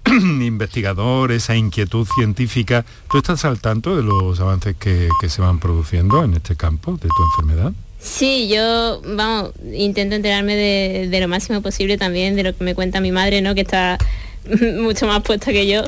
[0.07, 2.85] investigador, esa inquietud científica.
[3.09, 7.07] ¿Tú estás al tanto de los avances que, se van produciendo en este campo de
[7.07, 7.73] tu enfermedad?
[8.01, 13.01] Sí, yo, vamos, intento enterarme de, lo máximo posible también de lo que me cuenta
[13.01, 13.55] mi madre, ¿no?
[13.55, 13.99] Que está
[14.81, 15.83] mucho más puesta que yo.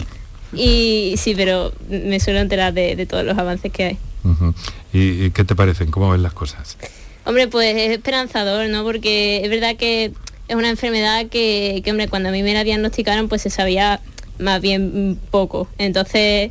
[0.52, 3.98] Y sí, pero me suelo enterar de, todos los avances que hay.
[4.92, 5.90] ¿Y, qué te parecen?
[5.90, 6.76] ¿Cómo ven las cosas?
[7.24, 8.82] Hombre, pues es esperanzador, ¿no?
[8.82, 10.12] Porque es verdad que
[10.48, 14.00] es una enfermedad que, hombre, cuando a mí me la diagnosticaron, pues se sabía
[14.40, 15.68] más bien poco.
[15.78, 16.50] Entonces,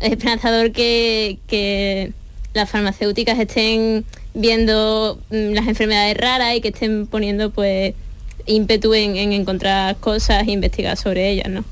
[0.00, 2.12] es esperanzador que,
[2.52, 7.94] las farmacéuticas estén viendo mm, las enfermedades raras y que estén poniendo pues
[8.46, 11.64] ímpetu en, encontrar cosas e investigar sobre ellas, ¿no?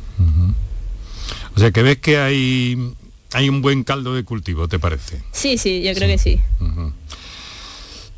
[1.56, 2.92] O sea, que ves que hay,
[3.32, 5.20] hay un buen caldo de cultivo, ¿te parece?
[5.32, 6.40] Sí, sí, yo creo que sí.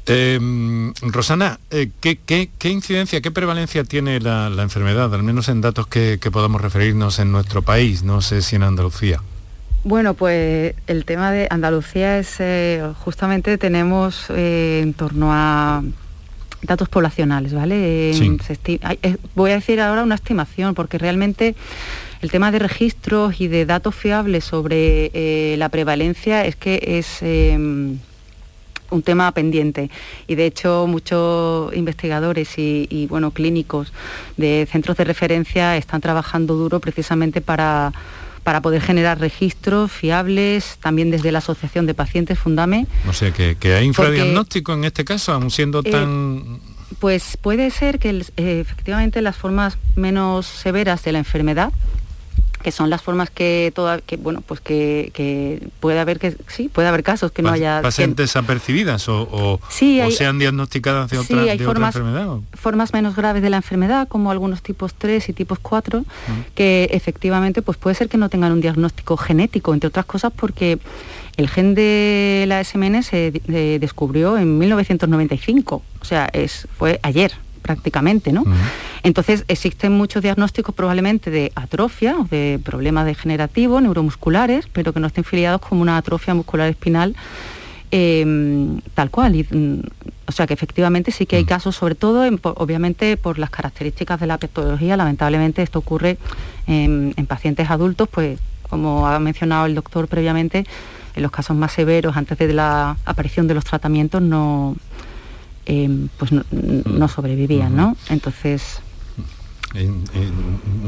[0.06, 6.18] Em, Rosana, eh, ¿qué, incidencia, qué prevalencia tiene la, enfermedad, al menos en datos que,
[6.32, 9.22] podamos referirnos en nuestro país, no sé si en Andalucía?
[9.82, 15.82] Bueno, pues el tema de Andalucía es, eh, justamente tenemos eh, en torno a
[16.62, 18.12] datos poblacionales, ¿vale?
[19.34, 21.54] voy a decir ahora una estimación, porque realmente
[22.20, 27.98] el tema de registros y de datos fiables sobre la prevalencia es que es em,
[28.90, 29.90] un tema pendiente
[30.26, 33.92] y de hecho muchos investigadores y, bueno clínicos
[34.36, 37.92] de centros de referencia están trabajando duro precisamente para
[38.50, 42.88] para poder generar registros fiables, también desde la Asociación de Pacientes Fundame.
[43.08, 46.58] O sea, que, hay infradiagnóstico en este caso, aún siendo eh, tan...
[46.98, 51.72] Pues puede ser que eh, efectivamente las formas menos severas de la enfermedad,
[52.62, 56.88] que son las formas que toda que bueno pues que, puede haber que sí puede
[56.88, 59.60] haber casos que no haya pacientes desapercibidas o, o,
[60.10, 64.62] sean diagnosticadas de otra, hay formas, enfermedad formas menos graves de la enfermedad como algunos
[64.62, 66.04] tipos 3 y tipos 4
[66.54, 70.78] que efectivamente pues puede ser que no tengan un diagnóstico genético entre otras cosas porque
[71.36, 73.30] el gen de la SMN se
[73.80, 78.44] descubrió en 1995 o sea es fue ayer prácticamente, ¿no?
[79.02, 85.06] Entonces existen muchos diagnósticos probablemente de atrofia o de problemas degenerativos, neuromusculares, pero que no
[85.06, 87.16] estén filiados como una atrofia muscular espinal
[87.90, 89.46] em, tal cual.
[89.50, 89.80] Mm,
[90.26, 94.26] o sea que efectivamente sí que hay casos, sobre todo, obviamente por las características de
[94.26, 96.18] la patología, lamentablemente esto ocurre
[96.66, 100.64] en, en pacientes adultos, pues como ha mencionado el doctor previamente,
[101.16, 104.76] en los casos más severos, antes de la aparición de los tratamientos, no,
[105.66, 107.96] Em, pues no, sobrevivían, ¿no?
[108.08, 108.80] Entonces...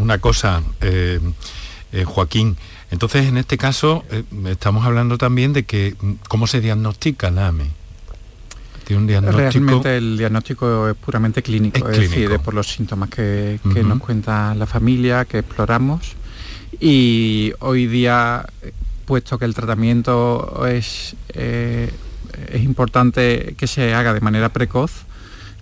[0.01, 1.21] una cosa, eh,
[1.93, 2.57] eh, Joaquín,
[2.91, 5.95] entonces en este caso eh, estamos hablando también de que
[6.29, 7.67] cómo se diagnostica la AME.
[8.85, 9.51] Tiene un diagnóstico...
[9.51, 14.67] Realmente el diagnóstico es puramente clínico, es, decir, por los síntomas que, nos cuenta la
[14.67, 16.15] familia, que exploramos.
[16.81, 18.45] Y hoy día,
[19.05, 21.15] puesto que el tratamiento es
[22.49, 25.05] es importante que se haga de manera precoz,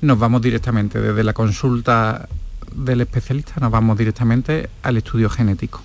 [0.01, 2.29] nos vamos directamente desde la consulta
[2.75, 5.83] del especialista, nos vamos directamente al estudio genético.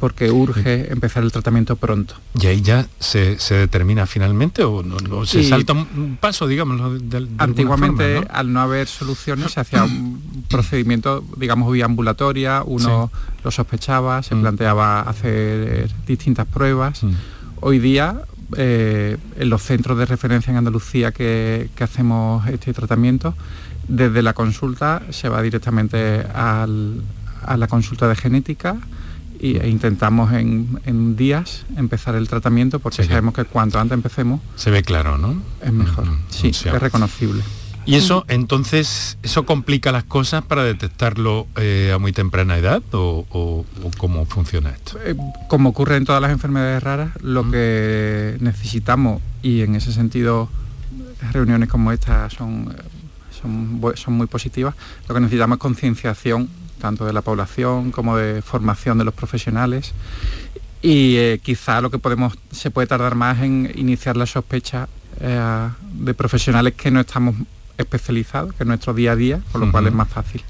[0.00, 2.16] porque urge empezar el tratamiento pronto.
[2.40, 7.00] ¿Y ahí ya se, determina finalmente o no, se salta un paso, digamos?
[7.38, 13.12] Antiguamente, al no haber soluciones, se hacía un procedimiento, digamos, vía ambulatoria, uno
[13.44, 14.40] lo sospechaba, se mm.
[14.40, 17.04] planteaba hacer distintas pruebas.
[17.04, 17.12] Mm.
[17.60, 18.24] Hoy día
[18.56, 23.34] eh, en los centros de referencia en Andalucía que, hacemos este tratamiento,
[23.88, 28.76] desde la consulta se va directamente a la consulta de genética
[29.40, 34.82] e intentamos en, días empezar el tratamiento porque sabemos que cuanto antes empecemos se ve
[34.82, 36.06] claro no es mejor.
[36.06, 37.42] Mm, mm, sí, es reconocible.
[37.86, 43.66] ¿Y eso entonces, eso complica las cosas para detectarlo eh, a muy temprana edad o,
[43.98, 44.98] cómo funciona esto?
[45.04, 45.14] Eh,
[45.48, 50.48] como ocurre en todas las enfermedades raras, lo que necesitamos y en ese sentido
[51.32, 52.74] reuniones como esta son,
[53.44, 54.74] son, son muy positivas,
[55.08, 56.48] lo que necesitamos es concienciación
[56.80, 59.94] tanto de la población como de formación de los profesionales
[60.82, 66.12] y eh, quizá lo que podemos se puede tardar más en iniciar la sospecha de
[66.14, 67.36] profesionales que no estamos
[67.78, 70.42] especializado, que es nuestro día a día, con lo cual es más fácil.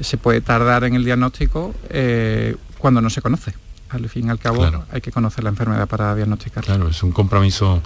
[0.00, 3.54] Se puede tardar en el diagnóstico eh, cuando no se conoce.
[3.88, 6.64] Al fin y al cabo hay que conocer la enfermedad para diagnosticar.
[6.64, 7.82] Claro, es un compromiso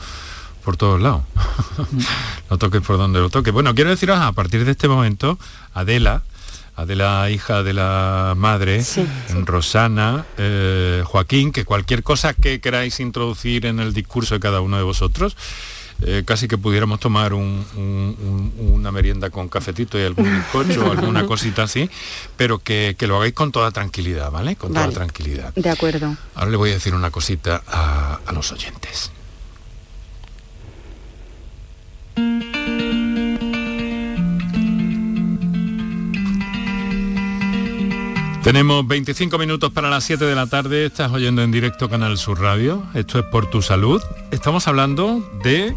[0.65, 1.23] por todos lados.
[2.51, 3.51] no toques por donde lo toque.
[3.51, 5.39] Bueno, quiero deciros, a partir de este momento,
[5.75, 6.23] Adela,
[6.75, 8.83] Adela, hija de la madre,
[9.45, 14.79] Rosana, eh, Joaquín, que cualquier cosa que queráis introducir en el discurso de cada uno
[14.79, 15.37] de vosotros,
[16.05, 21.65] eh, casi que pudiéramos tomar una merienda con cafetito y algún bizcocho o alguna cosita
[21.65, 21.91] así,
[22.37, 24.57] pero que, lo hagáis con toda tranquilidad, ¿vale?
[24.57, 25.53] Con toda tranquilidad.
[25.55, 26.17] De acuerdo.
[26.35, 29.13] Ahora le voy a decir una cosita a, a los oyentes.
[38.43, 42.41] Tenemos 25 minutos para las 7 de la tarde, estás oyendo en directo Canal Sur
[42.41, 44.03] Radio, esto es por tu salud.
[44.33, 45.77] Estamos hablando de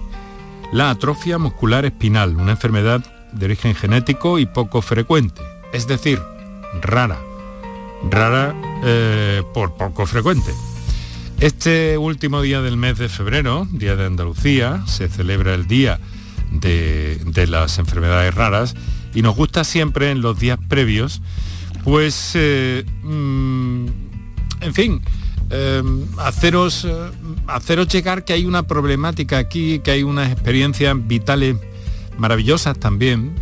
[0.74, 5.44] la atrofia muscular espinal, una enfermedad de origen genético y poco frecuente,
[5.74, 6.20] es decir,
[6.82, 7.20] rara,
[8.10, 10.52] rara eh, por poco frecuente.
[11.40, 16.00] Este último día del mes de febrero, Día de Andalucía, se celebra el Día
[16.60, 18.76] de, las Enfermedades Raras.
[19.14, 21.22] Y nos gusta siempre en los días previos,
[21.84, 23.86] pues, eh, mm,
[24.62, 25.02] en fin,
[25.52, 26.92] Em, haceros, eh,
[27.48, 31.58] haceros llegar que hay una problemática aquí, que hay unas experiencias vitales
[32.18, 33.36] maravillosas también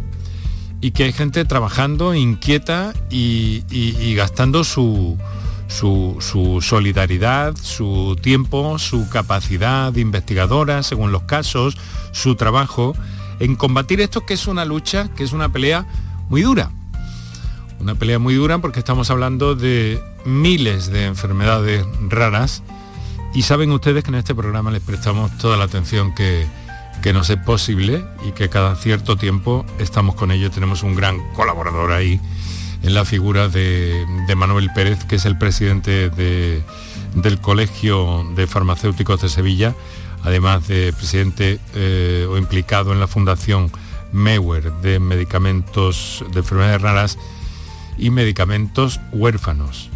[0.81, 5.17] y que hay gente trabajando inquieta y, gastando su,
[5.67, 11.77] su, solidaridad, su tiempo, su capacidad investigadora, según los casos,
[12.11, 12.95] su trabajo,
[13.39, 15.85] en combatir esto que es una lucha, que es una pelea
[16.29, 16.71] muy dura.
[17.79, 22.63] Una pelea muy dura porque estamos hablando de miles de enfermedades raras
[23.33, 26.47] y saben ustedes que en este programa les prestamos toda la atención que,
[27.13, 30.49] nos es posible y que cada cierto tiempo estamos con ello.
[30.51, 32.21] Tenemos un gran colaborador ahí
[32.83, 39.29] en la figura de, Manuel Pérez, que es el presidente del Colegio de Farmacéuticos de
[39.29, 39.73] Sevilla,
[40.23, 43.71] además de presidente eh, o implicado en la Fundación
[44.11, 47.17] Mewer de medicamentos de enfermedades raras
[47.97, 49.89] y medicamentos huérfanos.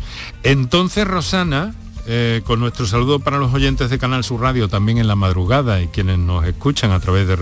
[0.43, 1.73] Entonces, Rosana,
[2.10, 5.82] eh, con nuestro saludo para los oyentes de Canal Sur Radio también en la madrugada
[5.82, 7.36] y quienes nos escuchan a través de,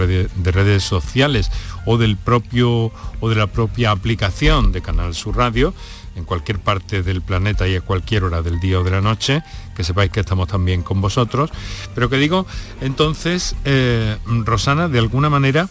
[0.51, 1.51] redes sociales
[1.85, 5.73] o del propio o de la propia aplicación de Canal Sur Radio
[6.15, 9.43] en cualquier parte del planeta y a cualquier hora del día o de la noche,
[9.75, 11.51] que sepáis que estamos también con vosotros.
[11.93, 12.47] Pero que digo,
[12.81, 15.69] entonces, eh, Rosana, de alguna manera,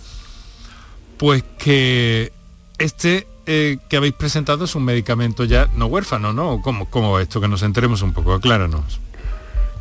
[1.18, 2.32] pues que
[2.78, 6.60] este eh, que habéis presentado es un medicamento ya no huérfano, ¿no?
[6.62, 7.40] ¿Cómo, cómo esto?
[7.40, 9.00] Que nos enteremos un poco, acláranos.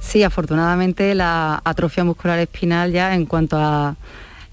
[0.01, 3.95] Sí, afortunadamente la atrofia muscular espinal ya en cuanto a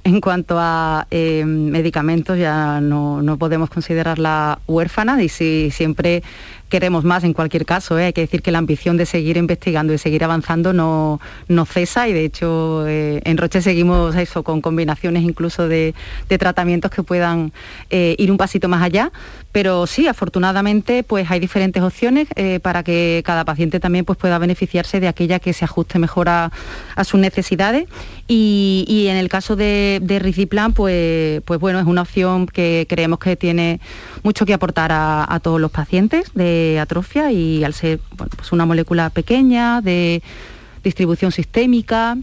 [0.02, 6.22] en cuanto a eh, medicamentos ya no, no, podemos considerarla huérfana y si siempre
[6.70, 7.98] queremos más en cualquier caso.
[7.98, 8.06] ¿eh?
[8.06, 12.08] Hay que decir que la ambición de seguir investigando y seguir avanzando no, no cesa
[12.08, 15.94] y de hecho eh, en Roche seguimos eso con combinaciones incluso de,
[16.38, 17.52] tratamientos que puedan
[17.90, 19.12] eh, ir un pasito más allá.
[19.52, 22.28] Pero sí, afortunadamente pues hay diferentes opciones
[22.62, 26.52] para que cada paciente también pues, pueda beneficiarse de aquella que se ajuste mejor a,
[27.02, 27.88] sus necesidades.
[28.28, 33.18] Y, en el caso de, de Riciplan, pues, pues bueno, es una opción que creemos
[33.18, 33.80] que tiene
[34.22, 38.00] mucho que aportar a, a todos los pacientes de atrofia y al ser
[38.36, 40.22] pues una molécula pequeña de
[40.82, 42.16] distribución sistémica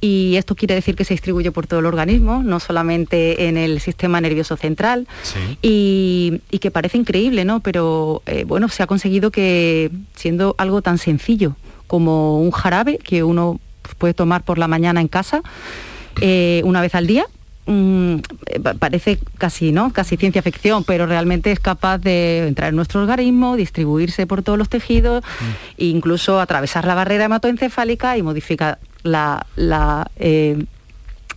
[0.00, 3.80] y esto quiere decir que se distribuye por todo el organismo, no solamente en el
[3.80, 5.06] sistema nervioso central,
[5.60, 7.60] y, que parece increíble, ¿no?
[7.60, 13.24] Pero eh, bueno, se ha conseguido que siendo algo tan sencillo como un jarabe que
[13.24, 13.60] uno
[13.98, 15.42] puede tomar por la mañana en casa
[16.20, 17.26] eh, una vez al día,
[17.70, 18.16] Mm,
[18.80, 19.92] parece casi, ¿no?
[19.92, 24.58] Casi ciencia ficción, pero realmente es capaz de entrar en nuestro organismo, distribuirse por todos
[24.58, 25.44] los tejidos, mm.
[25.78, 30.64] e incluso atravesar la barrera hematoencefálica y modificar la, la, eh,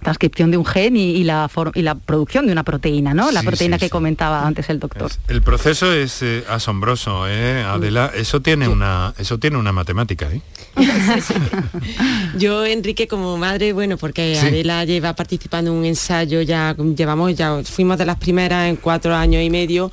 [0.04, 3.32] transcripción de un gen y, la, y la producción de una proteína, ¿no?
[3.32, 5.12] La proteína que comentaba antes el doctor.
[5.28, 8.12] el proceso es eh, asombroso, ¿eh, Adela?
[8.16, 10.42] Eso tiene una, eso tiene una matemática, ¿eh?
[12.38, 17.62] Yo, Enrique, como madre, bueno, porque Adela lleva participando en un ensayo, ya llevamos, ya
[17.64, 19.92] fuimos de las primeras en cuatro años y medio,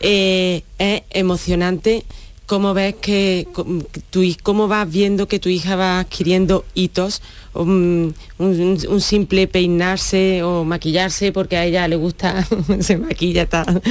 [0.00, 2.04] eh, es emocionante
[2.48, 3.46] cómo ves que
[4.08, 7.20] tu, cómo vas viendo que tu hija va adquiriendo hitos,
[7.52, 8.14] un,
[9.00, 12.46] simple peinarse o maquillarse porque a ella le gusta,
[12.80, 13.82] se maquilla, tal.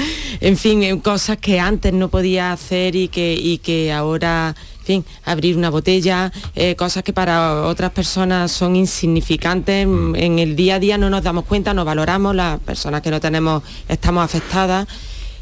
[0.42, 5.06] en fin, eh, cosas que antes no podía hacer y que, y que ahora fin,
[5.24, 10.16] abrir una botella, eh, cosas que para otras personas son insignificantes, mm.
[10.16, 13.20] en el día a día no nos damos cuenta, no valoramos, las personas que no
[13.20, 14.88] tenemos estamos afectadas.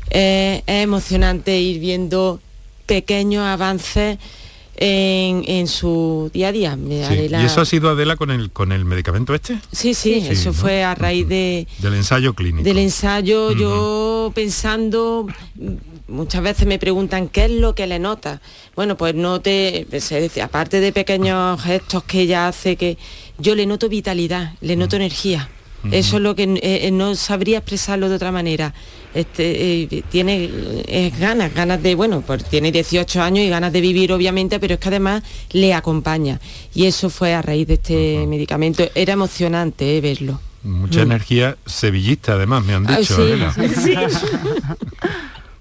[0.10, 2.40] Eh, es emocionante ir viendo
[2.86, 4.18] pequeños avances
[4.78, 6.78] en, su día a día.
[6.78, 9.58] ¿Y eso ha sido Adela con el con el medicamento este?
[9.72, 12.64] Sí, sí, eso fue a raíz de del ensayo clínico.
[12.64, 15.28] Del ensayo, yo pensando
[16.08, 18.42] muchas veces me preguntan qué es lo que le nota.
[18.76, 19.88] Bueno, pues no te,
[20.44, 22.98] aparte de pequeños gestos que ella hace, que
[23.38, 25.50] yo le noto vitalidad, le noto energía.
[25.92, 28.74] Eso es lo que eh, eh, no sabría expresarlo de otra manera.
[29.16, 30.52] Este, eh, tiene
[31.18, 34.80] ganas, ganas de, bueno, pues tiene 18 años y ganas de vivir obviamente, pero es
[34.80, 36.40] que además le acompaña.
[36.74, 38.84] Y eso fue a raíz de este medicamento.
[38.94, 40.40] Era emocionante verlo.
[40.64, 41.04] Mucha mm.
[41.04, 43.18] energía sevillista además, me han dicho.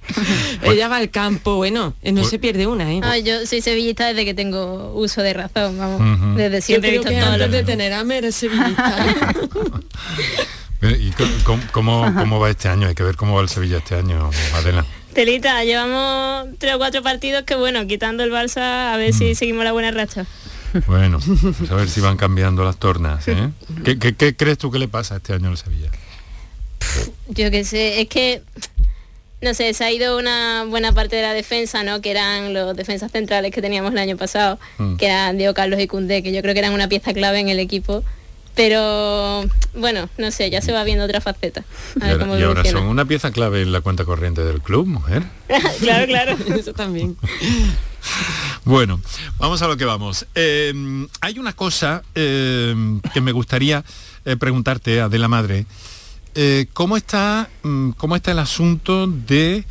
[0.62, 3.00] Ella va al campo, bueno, no pues se pierde una, ¿eh?
[3.02, 6.36] Ah, yo soy sevillista desde que tengo uso de razón, vamos.
[6.36, 9.34] Desde siempre he visto antes de tener hambre sevillista.
[10.90, 11.12] ¿Y
[11.72, 12.88] cómo, cómo, va este año?
[12.88, 14.84] Hay que ver cómo va el Sevilla este año, Adela.
[15.12, 19.34] Telita, llevamos tres o cuatro partidos que bueno, quitando el Barça, a ver si mm.
[19.36, 20.26] seguimos la buena racha.
[20.88, 21.20] Bueno,
[21.70, 23.26] a ver si van cambiando las tornas.
[23.28, 23.50] ¿eh?
[23.84, 25.90] ¿Qué, qué crees tú que le pasa este año al Sevilla?
[27.28, 28.42] Yo qué sé, es que
[29.44, 32.00] no sé, se ha ido una buena parte de la defensa, ¿no?
[32.00, 34.96] Que eran los defensas centrales que teníamos el año pasado, mm.
[34.96, 37.50] que eran Diego Carlos y Cundé, que yo creo que eran una pieza clave en
[37.50, 38.02] el equipo.
[38.54, 39.44] Pero
[39.74, 41.64] bueno, no sé, ya se va viendo otra faceta.
[42.00, 45.24] y ahora, son una pieza clave en la cuenta corriente del club, mujer.
[45.80, 46.36] claro, claro.
[46.58, 47.16] Eso también.
[48.64, 49.00] Bueno,
[49.38, 50.26] vamos a lo que vamos.
[50.34, 50.72] Eh,
[51.20, 52.74] hay una cosa eh,
[53.12, 53.84] que me gustaría
[54.24, 55.66] eh, preguntarte, Adela Madre.
[56.34, 59.64] Eh, ¿cómo, está, mm, ¿cómo está el asunto de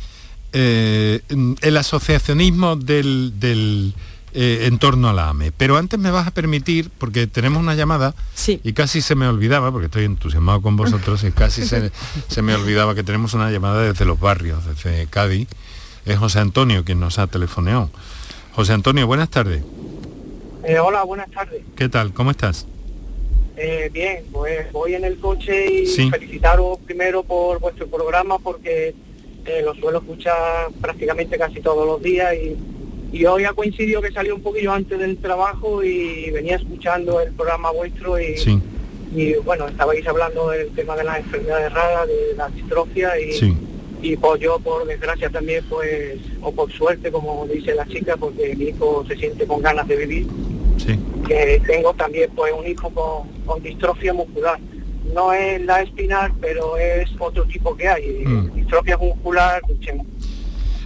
[0.52, 1.20] eh,
[1.60, 3.94] el asociacionismo del, del
[4.34, 5.52] eh, en torno a la AME?
[5.52, 8.14] Pero antes me vas a permitir, porque tenemos una llamada
[8.46, 11.90] y casi se me olvidaba, porque estoy entusiasmado con vosotros, y casi se,
[12.28, 15.48] se me olvidaba que tenemos una llamada desde los barrios, desde Cádiz.
[16.04, 17.90] Es José Antonio quien nos ha telefoneado.
[18.54, 19.62] José Antonio, buenas tardes.
[20.80, 21.62] hola, buenas tardes.
[21.76, 22.12] ¿Qué tal?
[22.12, 22.66] ¿Cómo estás?
[23.56, 28.94] Eh, bien, pues voy en el coche y felicitaros primero por vuestro programa porque
[29.46, 32.56] eh, lo suelo escuchar prácticamente casi todos los días y,
[33.24, 37.70] hoy ha coincidido que salió un poquillo antes del trabajo y venía escuchando el programa
[37.70, 38.34] vuestro y,
[39.14, 43.56] y bueno, estabais hablando del tema de las enfermedades raras, de la distrofia y,
[44.02, 48.56] y pues yo por desgracia también pues, o por suerte como dice la chica, porque
[48.56, 50.26] mi hijo se siente con ganas de vivir
[51.26, 54.58] que tengo también pues un hijo con, distrofia muscular.
[55.14, 58.24] No es la espinal, pero es otro tipo que hay.
[58.24, 58.54] Mm.
[58.54, 59.62] Distrofia muscular,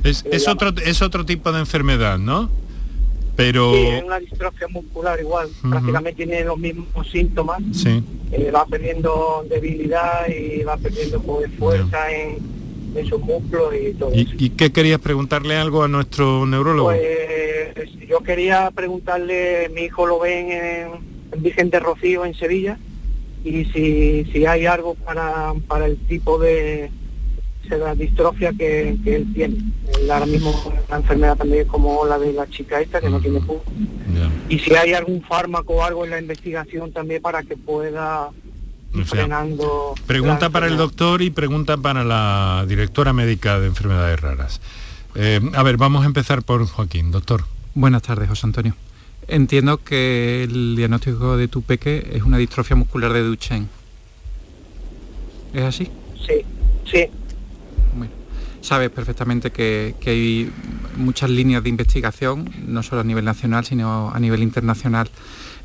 [0.08, 2.50] es, es otro, es otro tipo de enfermedad, ¿no?
[3.36, 3.72] Pero...
[3.72, 7.62] Sí, es una distrofia muscular igual, prácticamente tiene los mismos síntomas.
[7.72, 8.02] Sí.
[8.32, 12.38] Eh, va perdiendo debilidad y va perdiendo pues, fuerza en,
[12.94, 16.88] en sus músculos y todo ¿Y, ¿Y qué querías preguntarle algo a nuestro neurólogo?
[16.88, 22.78] Pues yo quería preguntarle, mi hijo lo ven en, Vicente Rocío en Sevilla
[23.44, 26.90] y si, si hay algo para, para el tipo de,
[27.76, 29.56] la distrofia que, él tiene.
[30.10, 30.54] ahora mismo
[30.88, 33.64] la enfermedad también es como la de la chica esta que no tiene pulso.
[34.48, 38.30] Y si hay algún fármaco o algo en la investigación también para que pueda
[40.06, 44.60] Pregunta para el doctor y pregunta para la directora médica de enfermedades raras.
[45.14, 47.44] Eh, a ver, vamos a empezar por Joaquín, doctor.
[47.74, 48.74] Buenas tardes, José Antonio.
[49.26, 53.66] Entiendo que el diagnóstico de tu peque es una distrofia muscular de Duchenne.
[55.52, 55.90] ¿Es así?
[56.26, 56.44] Sí,
[56.90, 57.08] sí.
[58.60, 60.50] Sabes perfectamente que, hay
[60.96, 65.08] muchas líneas de investigación, no solo a nivel nacional, sino a nivel internacional.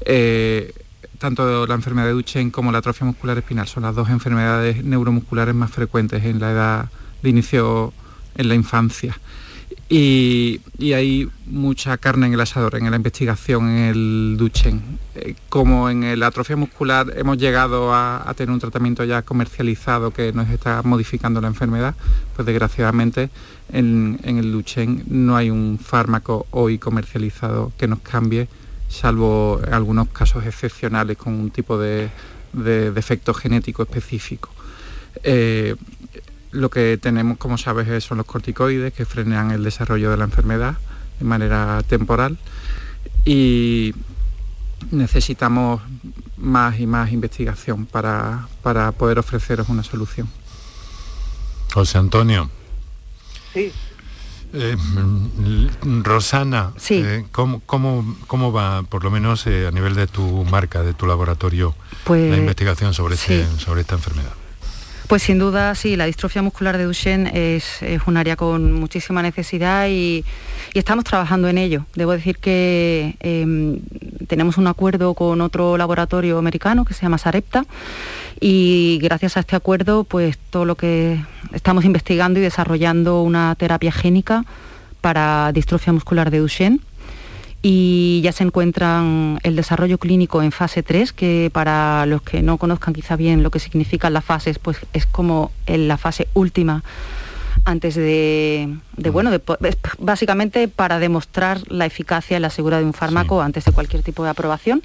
[0.05, 0.73] Eh,
[1.17, 5.55] tanto la enfermedad de Duchenne como la atrofia muscular espinal son las dos enfermedades neuromusculares
[5.55, 6.89] más frecuentes en la edad
[7.21, 7.93] de inicio
[8.35, 9.17] en la infancia.
[9.89, 10.61] Y,
[10.93, 14.81] hay mucha carne en el asador, en la investigación, en el Duchen.
[15.15, 20.33] Eh, como en la atrofia muscular hemos llegado a, tener un tratamiento ya comercializado que
[20.33, 21.95] nos está modificando la enfermedad,
[22.35, 23.29] pues desgraciadamente
[23.71, 28.47] en, el Duchen no hay un fármaco hoy comercializado que nos cambie,
[28.89, 32.09] salvo en algunos casos excepcionales con un tipo de,
[32.53, 34.49] defecto genético específico.
[35.23, 35.75] Eh,
[36.53, 40.77] lo que tenemos, como sabes, son los corticoides que frenan el desarrollo de la enfermedad
[41.19, 42.37] de manera temporal
[43.25, 43.93] y
[44.91, 45.81] necesitamos
[46.37, 48.47] más y más investigación para,
[48.97, 50.29] poder ofreceros una solución.
[51.73, 52.49] José Antonio.
[53.53, 53.71] Sí.
[54.55, 54.77] Eh,
[56.03, 57.01] Rosana, sí.
[57.03, 61.73] Eh, ¿cómo, va, por lo menos eh, a nivel de tu marca, de tu laboratorio,
[62.03, 64.33] pues, la investigación sobre, este, sobre esta enfermedad?
[65.07, 69.87] Pues sin duda, sí, la distrofia muscular de Duchenne es, un área con muchísima necesidad
[69.89, 70.23] y,
[70.73, 71.85] estamos trabajando en ello.
[71.93, 73.79] Debo decir que em,
[74.27, 77.65] tenemos un acuerdo con otro laboratorio americano que se llama Sarepta
[78.39, 81.19] y gracias a este acuerdo, pues todo lo que
[81.51, 84.45] estamos investigando y desarrollando una terapia génica
[85.01, 86.79] para distrofia muscular de Duchenne
[87.65, 92.57] y ya se encuentran el desarrollo clínico en fase 3, que para los que no
[92.57, 96.83] conozcan quizá bien lo que significan las fases, pues es como en la fase última
[97.65, 98.75] antes de,
[99.11, 99.31] bueno,
[99.97, 104.25] básicamente para demostrar la eficacia y la seguridad de un fármaco antes de cualquier tipo
[104.25, 104.83] de aprobación.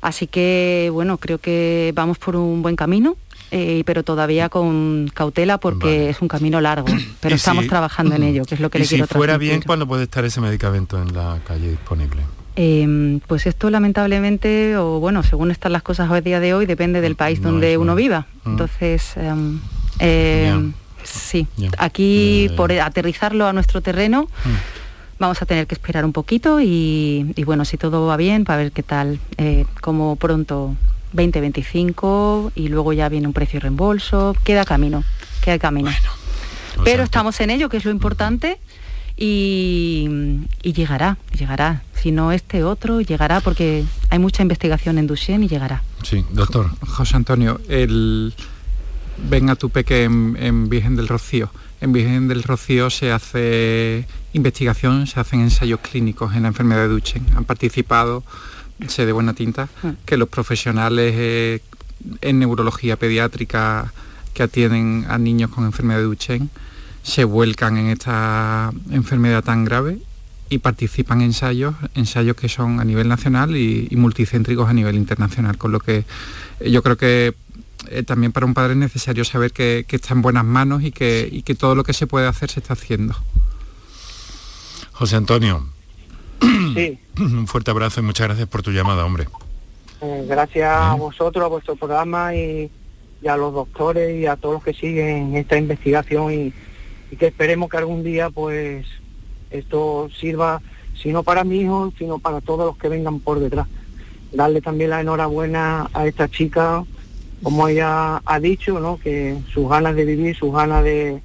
[0.00, 3.16] Así que, bueno, creo que vamos por un buen camino.
[3.52, 6.86] Eh, pero todavía con cautela porque es un camino largo,
[7.20, 9.88] pero estamos trabajando en ello, que es lo que le quiero si fuera bien, ¿cuándo
[9.88, 12.22] puede estar ese medicamento en la calle disponible?
[12.56, 17.00] Em, pues esto lamentablemente, o bueno, según están las cosas hoy día de hoy, depende
[17.00, 18.26] del país donde uno viva.
[18.44, 18.50] Mm.
[18.50, 19.60] Entonces, em,
[19.98, 20.72] em,
[21.02, 21.46] sí,
[21.78, 25.18] aquí por aterrizarlo a nuestro terreno, mm.
[25.18, 28.62] vamos a tener que esperar un poquito y, y, bueno, si todo va bien, para
[28.62, 30.76] ver qué tal, eh, cómo pronto
[31.14, 35.04] 20-25 y luego ya viene un precio y reembolso, queda camino,
[35.42, 35.90] queda camino.
[36.84, 38.58] Pero estamos en ello, que es lo importante,
[39.16, 40.08] y,
[40.62, 41.82] llegará, llegará.
[41.94, 45.82] Si no este otro, llegará porque hay mucha investigación en Duchenne y llegará.
[46.02, 46.70] Sí, doctor.
[46.86, 48.34] José Antonio, el
[49.28, 51.50] Ven a tu peque en, en Virgen del Rocío.
[51.82, 56.88] En Virgen del Rocío se hace investigación, se hacen ensayos clínicos en la enfermedad de
[56.88, 57.26] Duchenne.
[57.36, 58.22] Han participado
[58.88, 59.88] sé de buena tinta mm.
[60.04, 61.60] que los profesionales eh,
[62.20, 63.92] en neurología pediátrica
[64.34, 66.48] que atienden a niños con enfermedad de Duchenne
[67.02, 69.98] se vuelcan en esta enfermedad tan grave
[70.48, 75.56] y participan en ensayos, ensayos que son a nivel nacional y, multicéntricos a nivel internacional,
[75.56, 76.04] con lo que
[76.60, 77.34] yo creo que
[77.88, 81.28] eh, también para un padre es necesario saber que, está en buenas manos y que,
[81.30, 83.14] y que todo lo que se puede hacer se está haciendo.
[84.92, 85.66] José Antonio,
[87.18, 89.26] Un fuerte abrazo y muchas gracias por tu llamada, hombre.
[90.00, 92.70] Eh, gracias a vosotros, a vuestro programa y,
[93.28, 96.52] a los doctores y a todos los que siguen esta investigación y,
[97.16, 98.86] que esperemos que algún día pues
[99.50, 100.62] esto sirva,
[100.94, 103.66] si no para mi hijo, sino para todos los que vengan por detrás.
[104.32, 106.84] Darle también la enhorabuena a esta chica,
[107.42, 108.98] como ella ha dicho, ¿no?
[108.98, 111.20] que sus ganas de vivir, sus ganas de,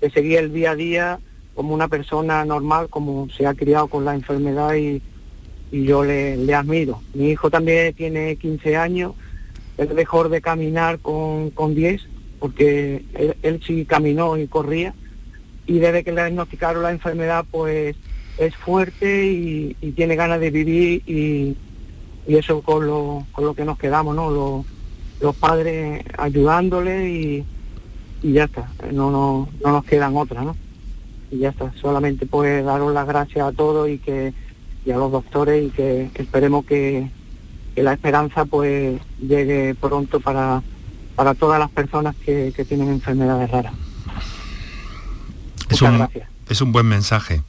[0.00, 1.20] de seguir el día a día
[1.58, 5.02] como una persona normal, como se ha criado con la enfermedad y,
[5.72, 7.02] yo le, admiro.
[7.14, 9.14] Mi hijo también tiene 15 años,
[9.76, 12.00] él dejó de caminar con, con 10,
[12.38, 13.02] porque
[13.42, 14.94] él, sí caminó y corría,
[15.66, 17.96] y desde que le diagnosticaron la enfermedad, pues
[18.38, 21.56] es fuerte y, tiene ganas de vivir y,
[22.28, 24.64] eso con lo, con lo que nos quedamos, ¿no?
[25.20, 27.44] Los, padres ayudándole y,
[28.22, 30.67] ya está, no, no, no nos quedan otras, ¿no?
[31.30, 31.72] Y ya está.
[31.80, 34.32] Solamente pues daros las gracias a todos y que
[34.84, 37.10] y a los doctores y que, esperemos que,
[37.76, 40.62] la esperanza pues llegue pronto para,
[41.14, 43.72] para todas las personas que, tienen enfermedades raras.
[45.68, 46.08] Es un,
[46.48, 47.42] es un buen mensaje.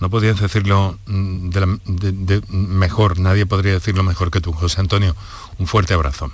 [0.00, 5.14] No podías decirlo mm, de, mejor, nadie podría decirlo mejor que tú, José Antonio.
[5.58, 6.32] Un fuerte abrazo.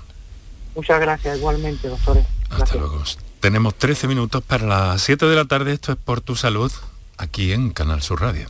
[0.74, 2.24] Muchas gracias, igualmente, doctores.
[2.48, 3.02] Hasta luego.
[3.44, 5.74] Tenemos 13 minutos para las 7 de la tarde.
[5.74, 6.72] Esto es por tu salud,
[7.18, 8.48] aquí en Canal Sur Radio.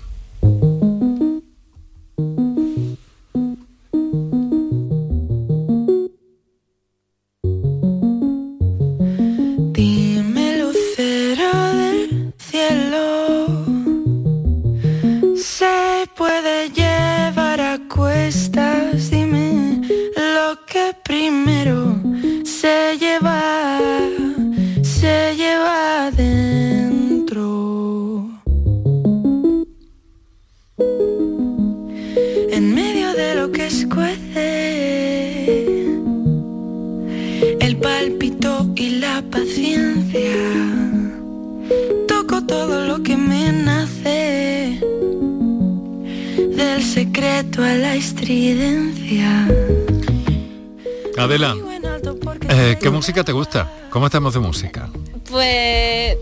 [53.04, 53.70] Música te gusta?
[53.90, 54.88] ¿Cómo estamos de música?
[55.30, 56.16] Pues,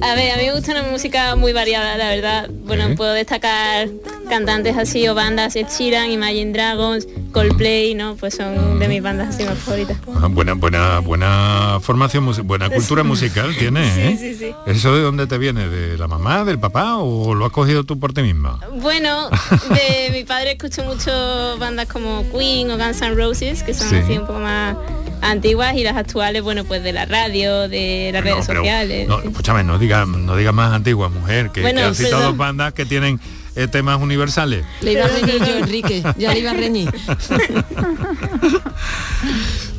[0.00, 2.48] a ver, a mí me gusta una música muy variada, la verdad.
[2.66, 3.88] Bueno, puedo destacar
[4.28, 8.14] cantantes así o bandas, Ed Sheeran, Imagine Dragons, Coldplay, ¿no?
[8.14, 9.96] Pues son de mis bandas así más favoritas.
[10.22, 14.16] Ah, buena, buena, buena formación, buena cultura musical tiene, ¿eh?
[14.16, 15.68] Sí, sí, ¿Eso de dónde te viene?
[15.68, 18.60] ¿De la mamá, del papá o lo has cogido tú por ti misma?
[18.80, 19.30] Bueno,
[19.68, 24.16] de mi padre escucho mucho bandas como Queen o Guns N' Roses, que son así
[24.16, 24.76] un poco más
[25.22, 29.08] antiguas y las actuales, bueno, pues de la radio, de las redes sociales.
[29.08, 33.20] No, escúchame, no digas no diga más antiguas, mujer, que, han citado bandas que tienen
[33.56, 34.64] eh, temas universales.
[34.80, 36.90] Le iba a reñir yo, Enrique, ya le iba a reñir.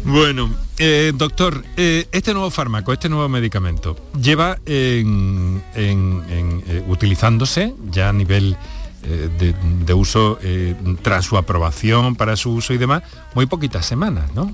[0.03, 5.63] bueno, eh, doctor, eh, este nuevo fármaco, este nuevo medicamento, lleva en,
[6.87, 8.57] utilizándose ya a nivel
[9.03, 10.37] de, de, uso
[11.01, 14.53] tras su aprobación para su uso y demás, muy poquitas semanas, ¿no?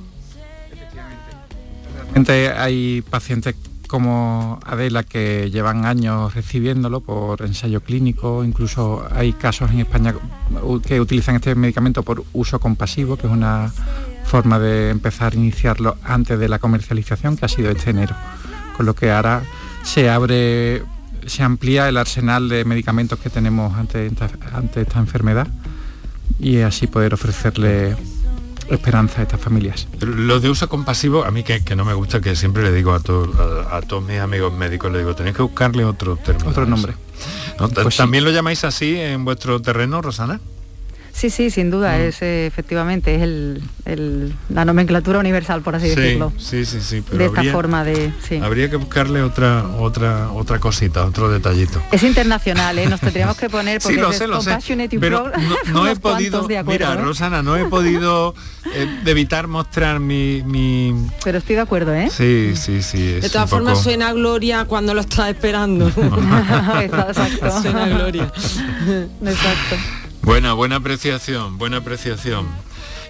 [2.26, 3.55] Hay pacientes
[3.88, 10.13] como Adela que llevan años recibiéndolo por ensayo clínico, incluso hay casos en España
[10.86, 13.72] que utilizan este medicamento por uso compasivo, que es una
[14.26, 18.15] forma de empezar a iniciarlo antes de la comercialización, que ha sido este enero.
[18.76, 19.43] Con lo que ahora
[19.84, 20.84] se abre,
[21.26, 24.11] se amplía el arsenal de medicamentos que tenemos ante,
[24.53, 25.47] ante esta enfermedad
[26.39, 27.95] y así poder ofrecerle
[28.70, 29.88] esperanza a estas familias.
[29.99, 32.97] Lo de uso compasivo, a mí que, no me gusta, que siempre le digo a,
[32.97, 36.49] a, todos mis amigos médicos, le digo, tenéis que buscarle otro término.
[36.49, 36.93] Otro nombre.
[37.82, 40.39] Pues ¿También lo llamáis así en vuestro terreno, Rosana?
[41.18, 42.01] Sí, sí, sin duda, mm.
[42.01, 46.32] es eh, efectivamente es el, la nomenclatura universal, por así decirlo.
[46.38, 47.03] Sí, sí, sí.
[47.11, 48.13] de esta forma de.
[48.43, 51.82] Habría que buscarle otra, otra, otra cosita, otro detallito.
[51.91, 52.86] Es internacional, ¿eh?
[52.86, 54.59] nos tendríamos que poner porque sí, lo sé, lo sé.
[54.99, 55.32] Pero
[55.72, 56.47] no, he podido.
[56.47, 56.97] mira, ¿eh?
[56.97, 58.36] Rosana, no he podido
[59.03, 60.93] evitar mostrar mi, mi,
[61.24, 62.11] Pero estoy de acuerdo, ¿eh?
[62.11, 63.13] Sí, sí, sí.
[63.13, 65.88] de todas formas suena Gloria cuando lo estás esperando.
[65.88, 67.61] Exacto.
[67.63, 68.32] Suena Gloria.
[69.26, 69.78] Exacto.
[70.28, 72.47] Buena, buena apreciación, buena apreciación.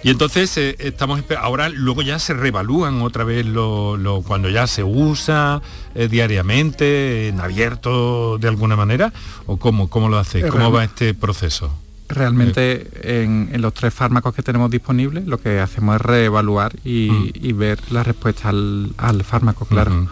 [0.04, 4.84] Y entonces eh, estamos ahora luego ya se revalúan otra vez lo, cuando ya se
[4.84, 5.60] usa
[5.96, 9.12] eh, diariamente en abierto de alguna manera
[9.46, 11.76] o cómo cómo lo hace, cómo va este proceso.
[12.08, 17.58] Realmente en, los tres fármacos que tenemos disponibles lo que hacemos es reevaluar y, mm.
[17.58, 20.06] ver la respuesta al, fármaco, claro.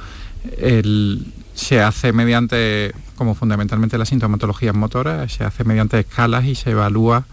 [1.54, 7.24] se hace mediante como fundamentalmente la sintomatología motora, se hace mediante escalas y se evalúa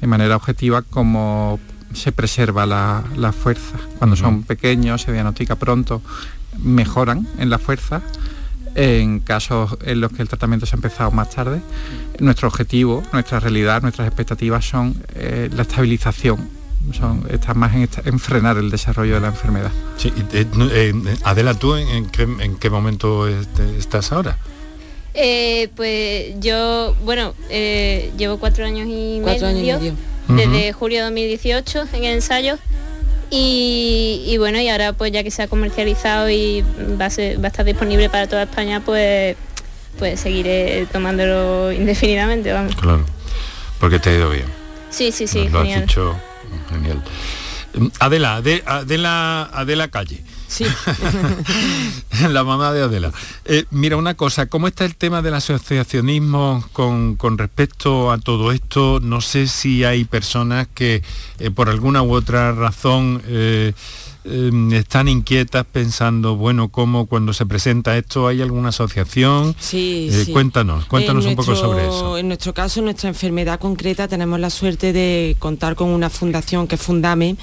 [0.00, 1.58] de manera objetiva cómo
[1.94, 3.78] se preserva la, fuerza.
[3.98, 6.02] Cuando son pequeños, se diagnostica pronto,
[6.58, 8.02] mejoran en la fuerza.
[8.74, 11.60] En casos en los que el tratamiento se ha empezado más tarde,
[12.20, 16.58] nuestro objetivo, nuestra realidad, nuestras expectativas son eh, la estabilización
[16.92, 19.70] son, está más en, frenar el desarrollo de la enfermedad.
[19.96, 24.38] Sí, eh, eh, Adela, ¿tú en, qué, momento este, estás ahora?
[25.20, 29.80] Eh, pues yo, bueno, eh, llevo cuatro años y medio,
[30.28, 32.56] desde julio de 2018 en el ensayo
[33.28, 36.62] y, bueno, y ahora pues ya que se ha comercializado y
[37.00, 39.34] va a, va a estar disponible para toda España, pues,
[39.98, 42.76] pues seguiré tomándolo indefinidamente, vamos.
[42.76, 43.04] Claro,
[43.80, 44.46] porque te ha ido bien.
[44.90, 45.86] Sí, sí, sí, lo genial.
[46.70, 47.02] genial.
[47.98, 50.22] Adela, Adela, Adela Calle.
[50.48, 50.64] Sí.
[52.28, 53.12] la mamá de Adela.
[53.44, 58.98] Eh, mira una cosa, ¿cómo está el tema del asociacionismo con, respecto a todo esto?
[59.00, 61.02] No sé si hay personas que
[61.38, 63.74] eh, por alguna u otra razón eh,
[64.72, 69.54] están inquietas pensando, bueno, ¿cómo cuando se presenta esto hay alguna asociación?
[69.58, 72.18] Sí, Cuéntanos, cuéntanos un poco sobre eso.
[72.18, 76.66] En nuestro caso, en nuestra enfermedad concreta, tenemos la suerte de contar con una fundación
[76.66, 77.36] que Fundame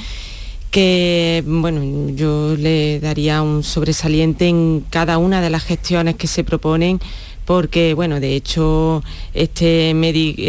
[0.71, 6.43] que bueno, yo le daría un sobresaliente en cada una de las gestiones que se
[6.43, 6.99] proponen
[7.45, 9.03] porque bueno, de hecho
[9.33, 9.91] este,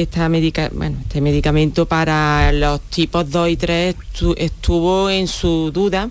[0.00, 3.94] este medicamento para los tipos 2 y 3
[4.36, 6.10] estuvo en su duda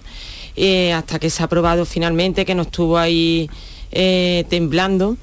[0.56, 3.50] eh, hasta que se ha aprobado finalmente, que no estuvo ahí
[3.92, 5.18] eh, temblando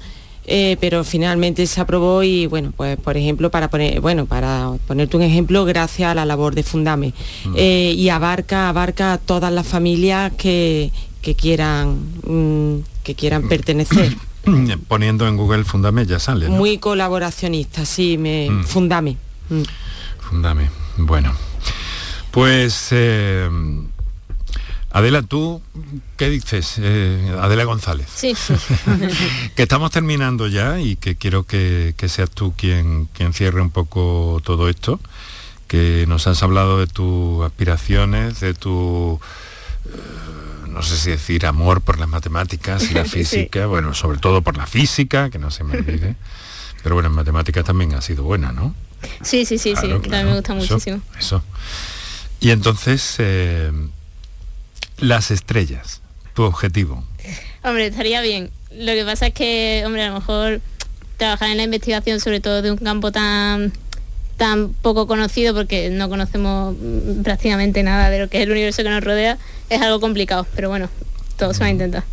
[0.45, 5.15] eh, pero finalmente se aprobó y bueno, pues por ejemplo, para poner, bueno, para ponerte
[5.15, 7.13] un ejemplo, gracias a la labor de Fundame.
[7.45, 7.53] Mm.
[7.55, 10.91] Eh, y abarca, abarca a todas las familias que,
[11.21, 14.15] que quieran, mm, que quieran pertenecer.
[14.89, 16.49] Poniendo en Google Fundame ya sale.
[16.49, 18.63] Muy colaboracionista, sí, me, mm.
[18.65, 19.17] Fundame.
[20.19, 21.33] Fundame, bueno.
[22.31, 23.49] Pues eh,
[24.93, 25.59] Adela, ¿tú
[26.17, 26.75] qué dices?
[26.77, 28.07] Eh, Adela González.
[28.13, 28.35] Sí.
[29.55, 34.39] que estamos terminando ya y que quiero que, seas tú quien, quien cierre un poco
[34.43, 34.99] todo esto,
[35.67, 39.19] que nos has hablado de tus aspiraciones, de tu...
[39.87, 44.43] Eh, no sé si decir amor por las matemáticas y la física, bueno, sobre todo
[44.43, 46.15] por la física, que no se me olvide.
[46.83, 48.75] Pero bueno, en matemáticas también ha sido buena, ¿no?
[49.23, 51.01] Sí, sí, sí, sí, también me gusta muchísimo.
[51.17, 51.43] Eso.
[52.39, 53.71] Y entonces, eh,
[54.97, 56.01] las estrellas,
[56.33, 57.03] tu objetivo.
[57.63, 58.51] Hombre, estaría bien.
[58.71, 60.61] Lo que pasa es que, hombre, a lo mejor
[61.17, 63.71] trabajar en la investigación, sobre todo de un campo tan
[64.37, 66.75] tan poco conocido porque no conocemos
[67.23, 69.37] prácticamente nada de lo que es el universo que nos rodea,
[69.69, 70.89] es algo complicado, pero bueno,
[71.37, 72.03] todo se va a intentar.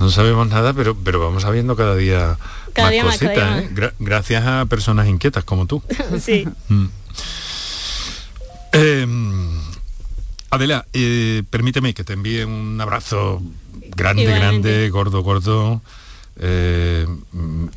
[0.00, 2.38] No sabemos nada, pero, pero vamos sabiendo cada día
[2.72, 3.92] cada más cositas, ¿eh?
[3.98, 5.82] gracias a personas inquietas como tú.
[6.20, 6.46] sí.
[6.68, 6.86] Mm.
[8.72, 9.60] Em,
[10.54, 13.42] Adela, eh, permíteme que te envíe un abrazo
[13.96, 15.82] grande, grande, gordo, gordo.
[16.36, 17.06] Eh,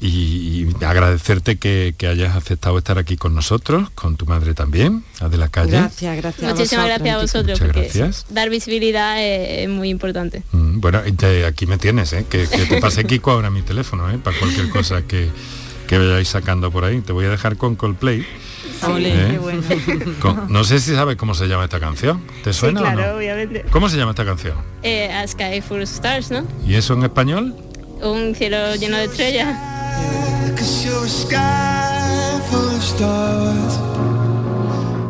[0.02, 5.72] y, agradecerte que, hayas aceptado estar aquí con nosotros, con tu madre también, Adela Calle.
[5.72, 6.52] Gracias, gracias.
[6.52, 10.44] Muchísimas gracias a vosotros, porque dar visibilidad es, muy importante.
[10.52, 11.02] Mm, bueno,
[11.48, 12.26] aquí me tienes, ¿eh?
[12.30, 14.18] que, te pase Kiko ahora mi teléfono, ¿eh?
[14.18, 15.30] para cualquier cosa que,
[15.88, 17.02] que vayáis sacando por ahí.
[17.02, 18.26] Te voy a dejar con Coldplay
[18.84, 19.40] ¿Eh?
[20.50, 22.22] no sé si sabes cómo se llama esta canción.
[22.44, 22.82] ¿Te suena?
[22.82, 23.66] claro, obviamente.
[23.72, 24.56] ¿Cómo se llama esta canción?
[24.84, 26.46] Eh, a Sky Full Stars, ¿no?
[26.66, 27.56] ¿Y eso en español?
[28.02, 29.58] Un cielo lleno de estrellas.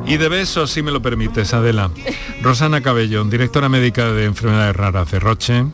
[0.06, 1.92] Y de besos, si me lo permites, Adela.
[2.42, 5.66] Rosana Cabellón, directora médica de enfermedades raras de Roche.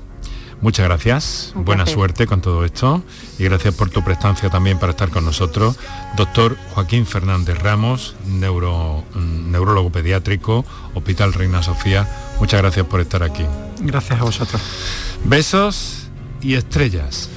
[0.64, 3.04] Muchas gracias, buena suerte con todo esto
[3.38, 5.78] y gracias por tu prestancia también para estar con nosotros.
[6.16, 12.08] Doctor Joaquín Fernández Ramos, neuro, mm, neurólogo pediátrico, Hospital Reina Sofía,
[12.40, 13.44] muchas gracias por estar aquí.
[13.82, 14.62] Gracias a vosotros.
[15.26, 16.08] Besos
[16.42, 17.30] y estrellas.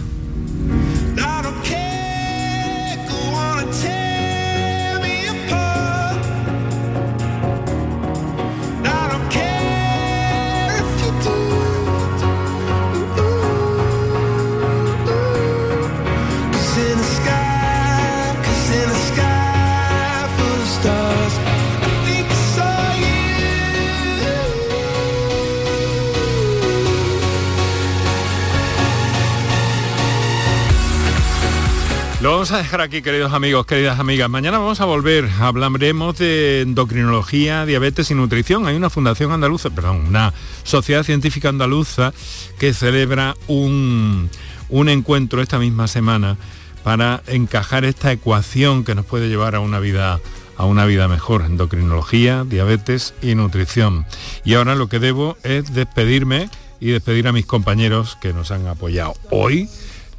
[32.47, 34.31] Vamos a dejar aquí, queridos amigos, queridas amigas.
[34.31, 38.69] Mañana vamos a volver, hablaremos de endocrinología, diabetes y nutrición.
[38.69, 40.33] Hay una fundación andaluza, perdón, una
[40.63, 42.13] sociedad científica andaluza
[42.61, 44.31] que celebra un,
[44.69, 46.37] un encuentro esta misma semana
[46.85, 50.21] para encajar esta ecuación que nos puede llevar a una vida
[50.57, 54.07] a una vida mejor, endocrinología, diabetes y nutrición.
[54.45, 58.69] Y ahora lo que debo es despedirme y despedir a mis compañeros que nos han
[58.69, 59.69] apoyado hoy,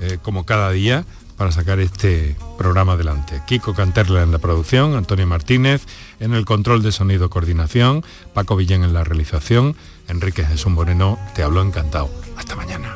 [0.02, 1.06] eh, como cada día,
[1.38, 3.42] para sacar este programa adelante.
[3.48, 5.86] Kiko Canterla en la producción, Antonio Martínez
[6.20, 9.76] en el control de sonido coordinación, Paco Villén en la realización,
[10.08, 12.10] Enrique Jesús Moreno, te hablo encantado.
[12.36, 12.96] Hasta mañana.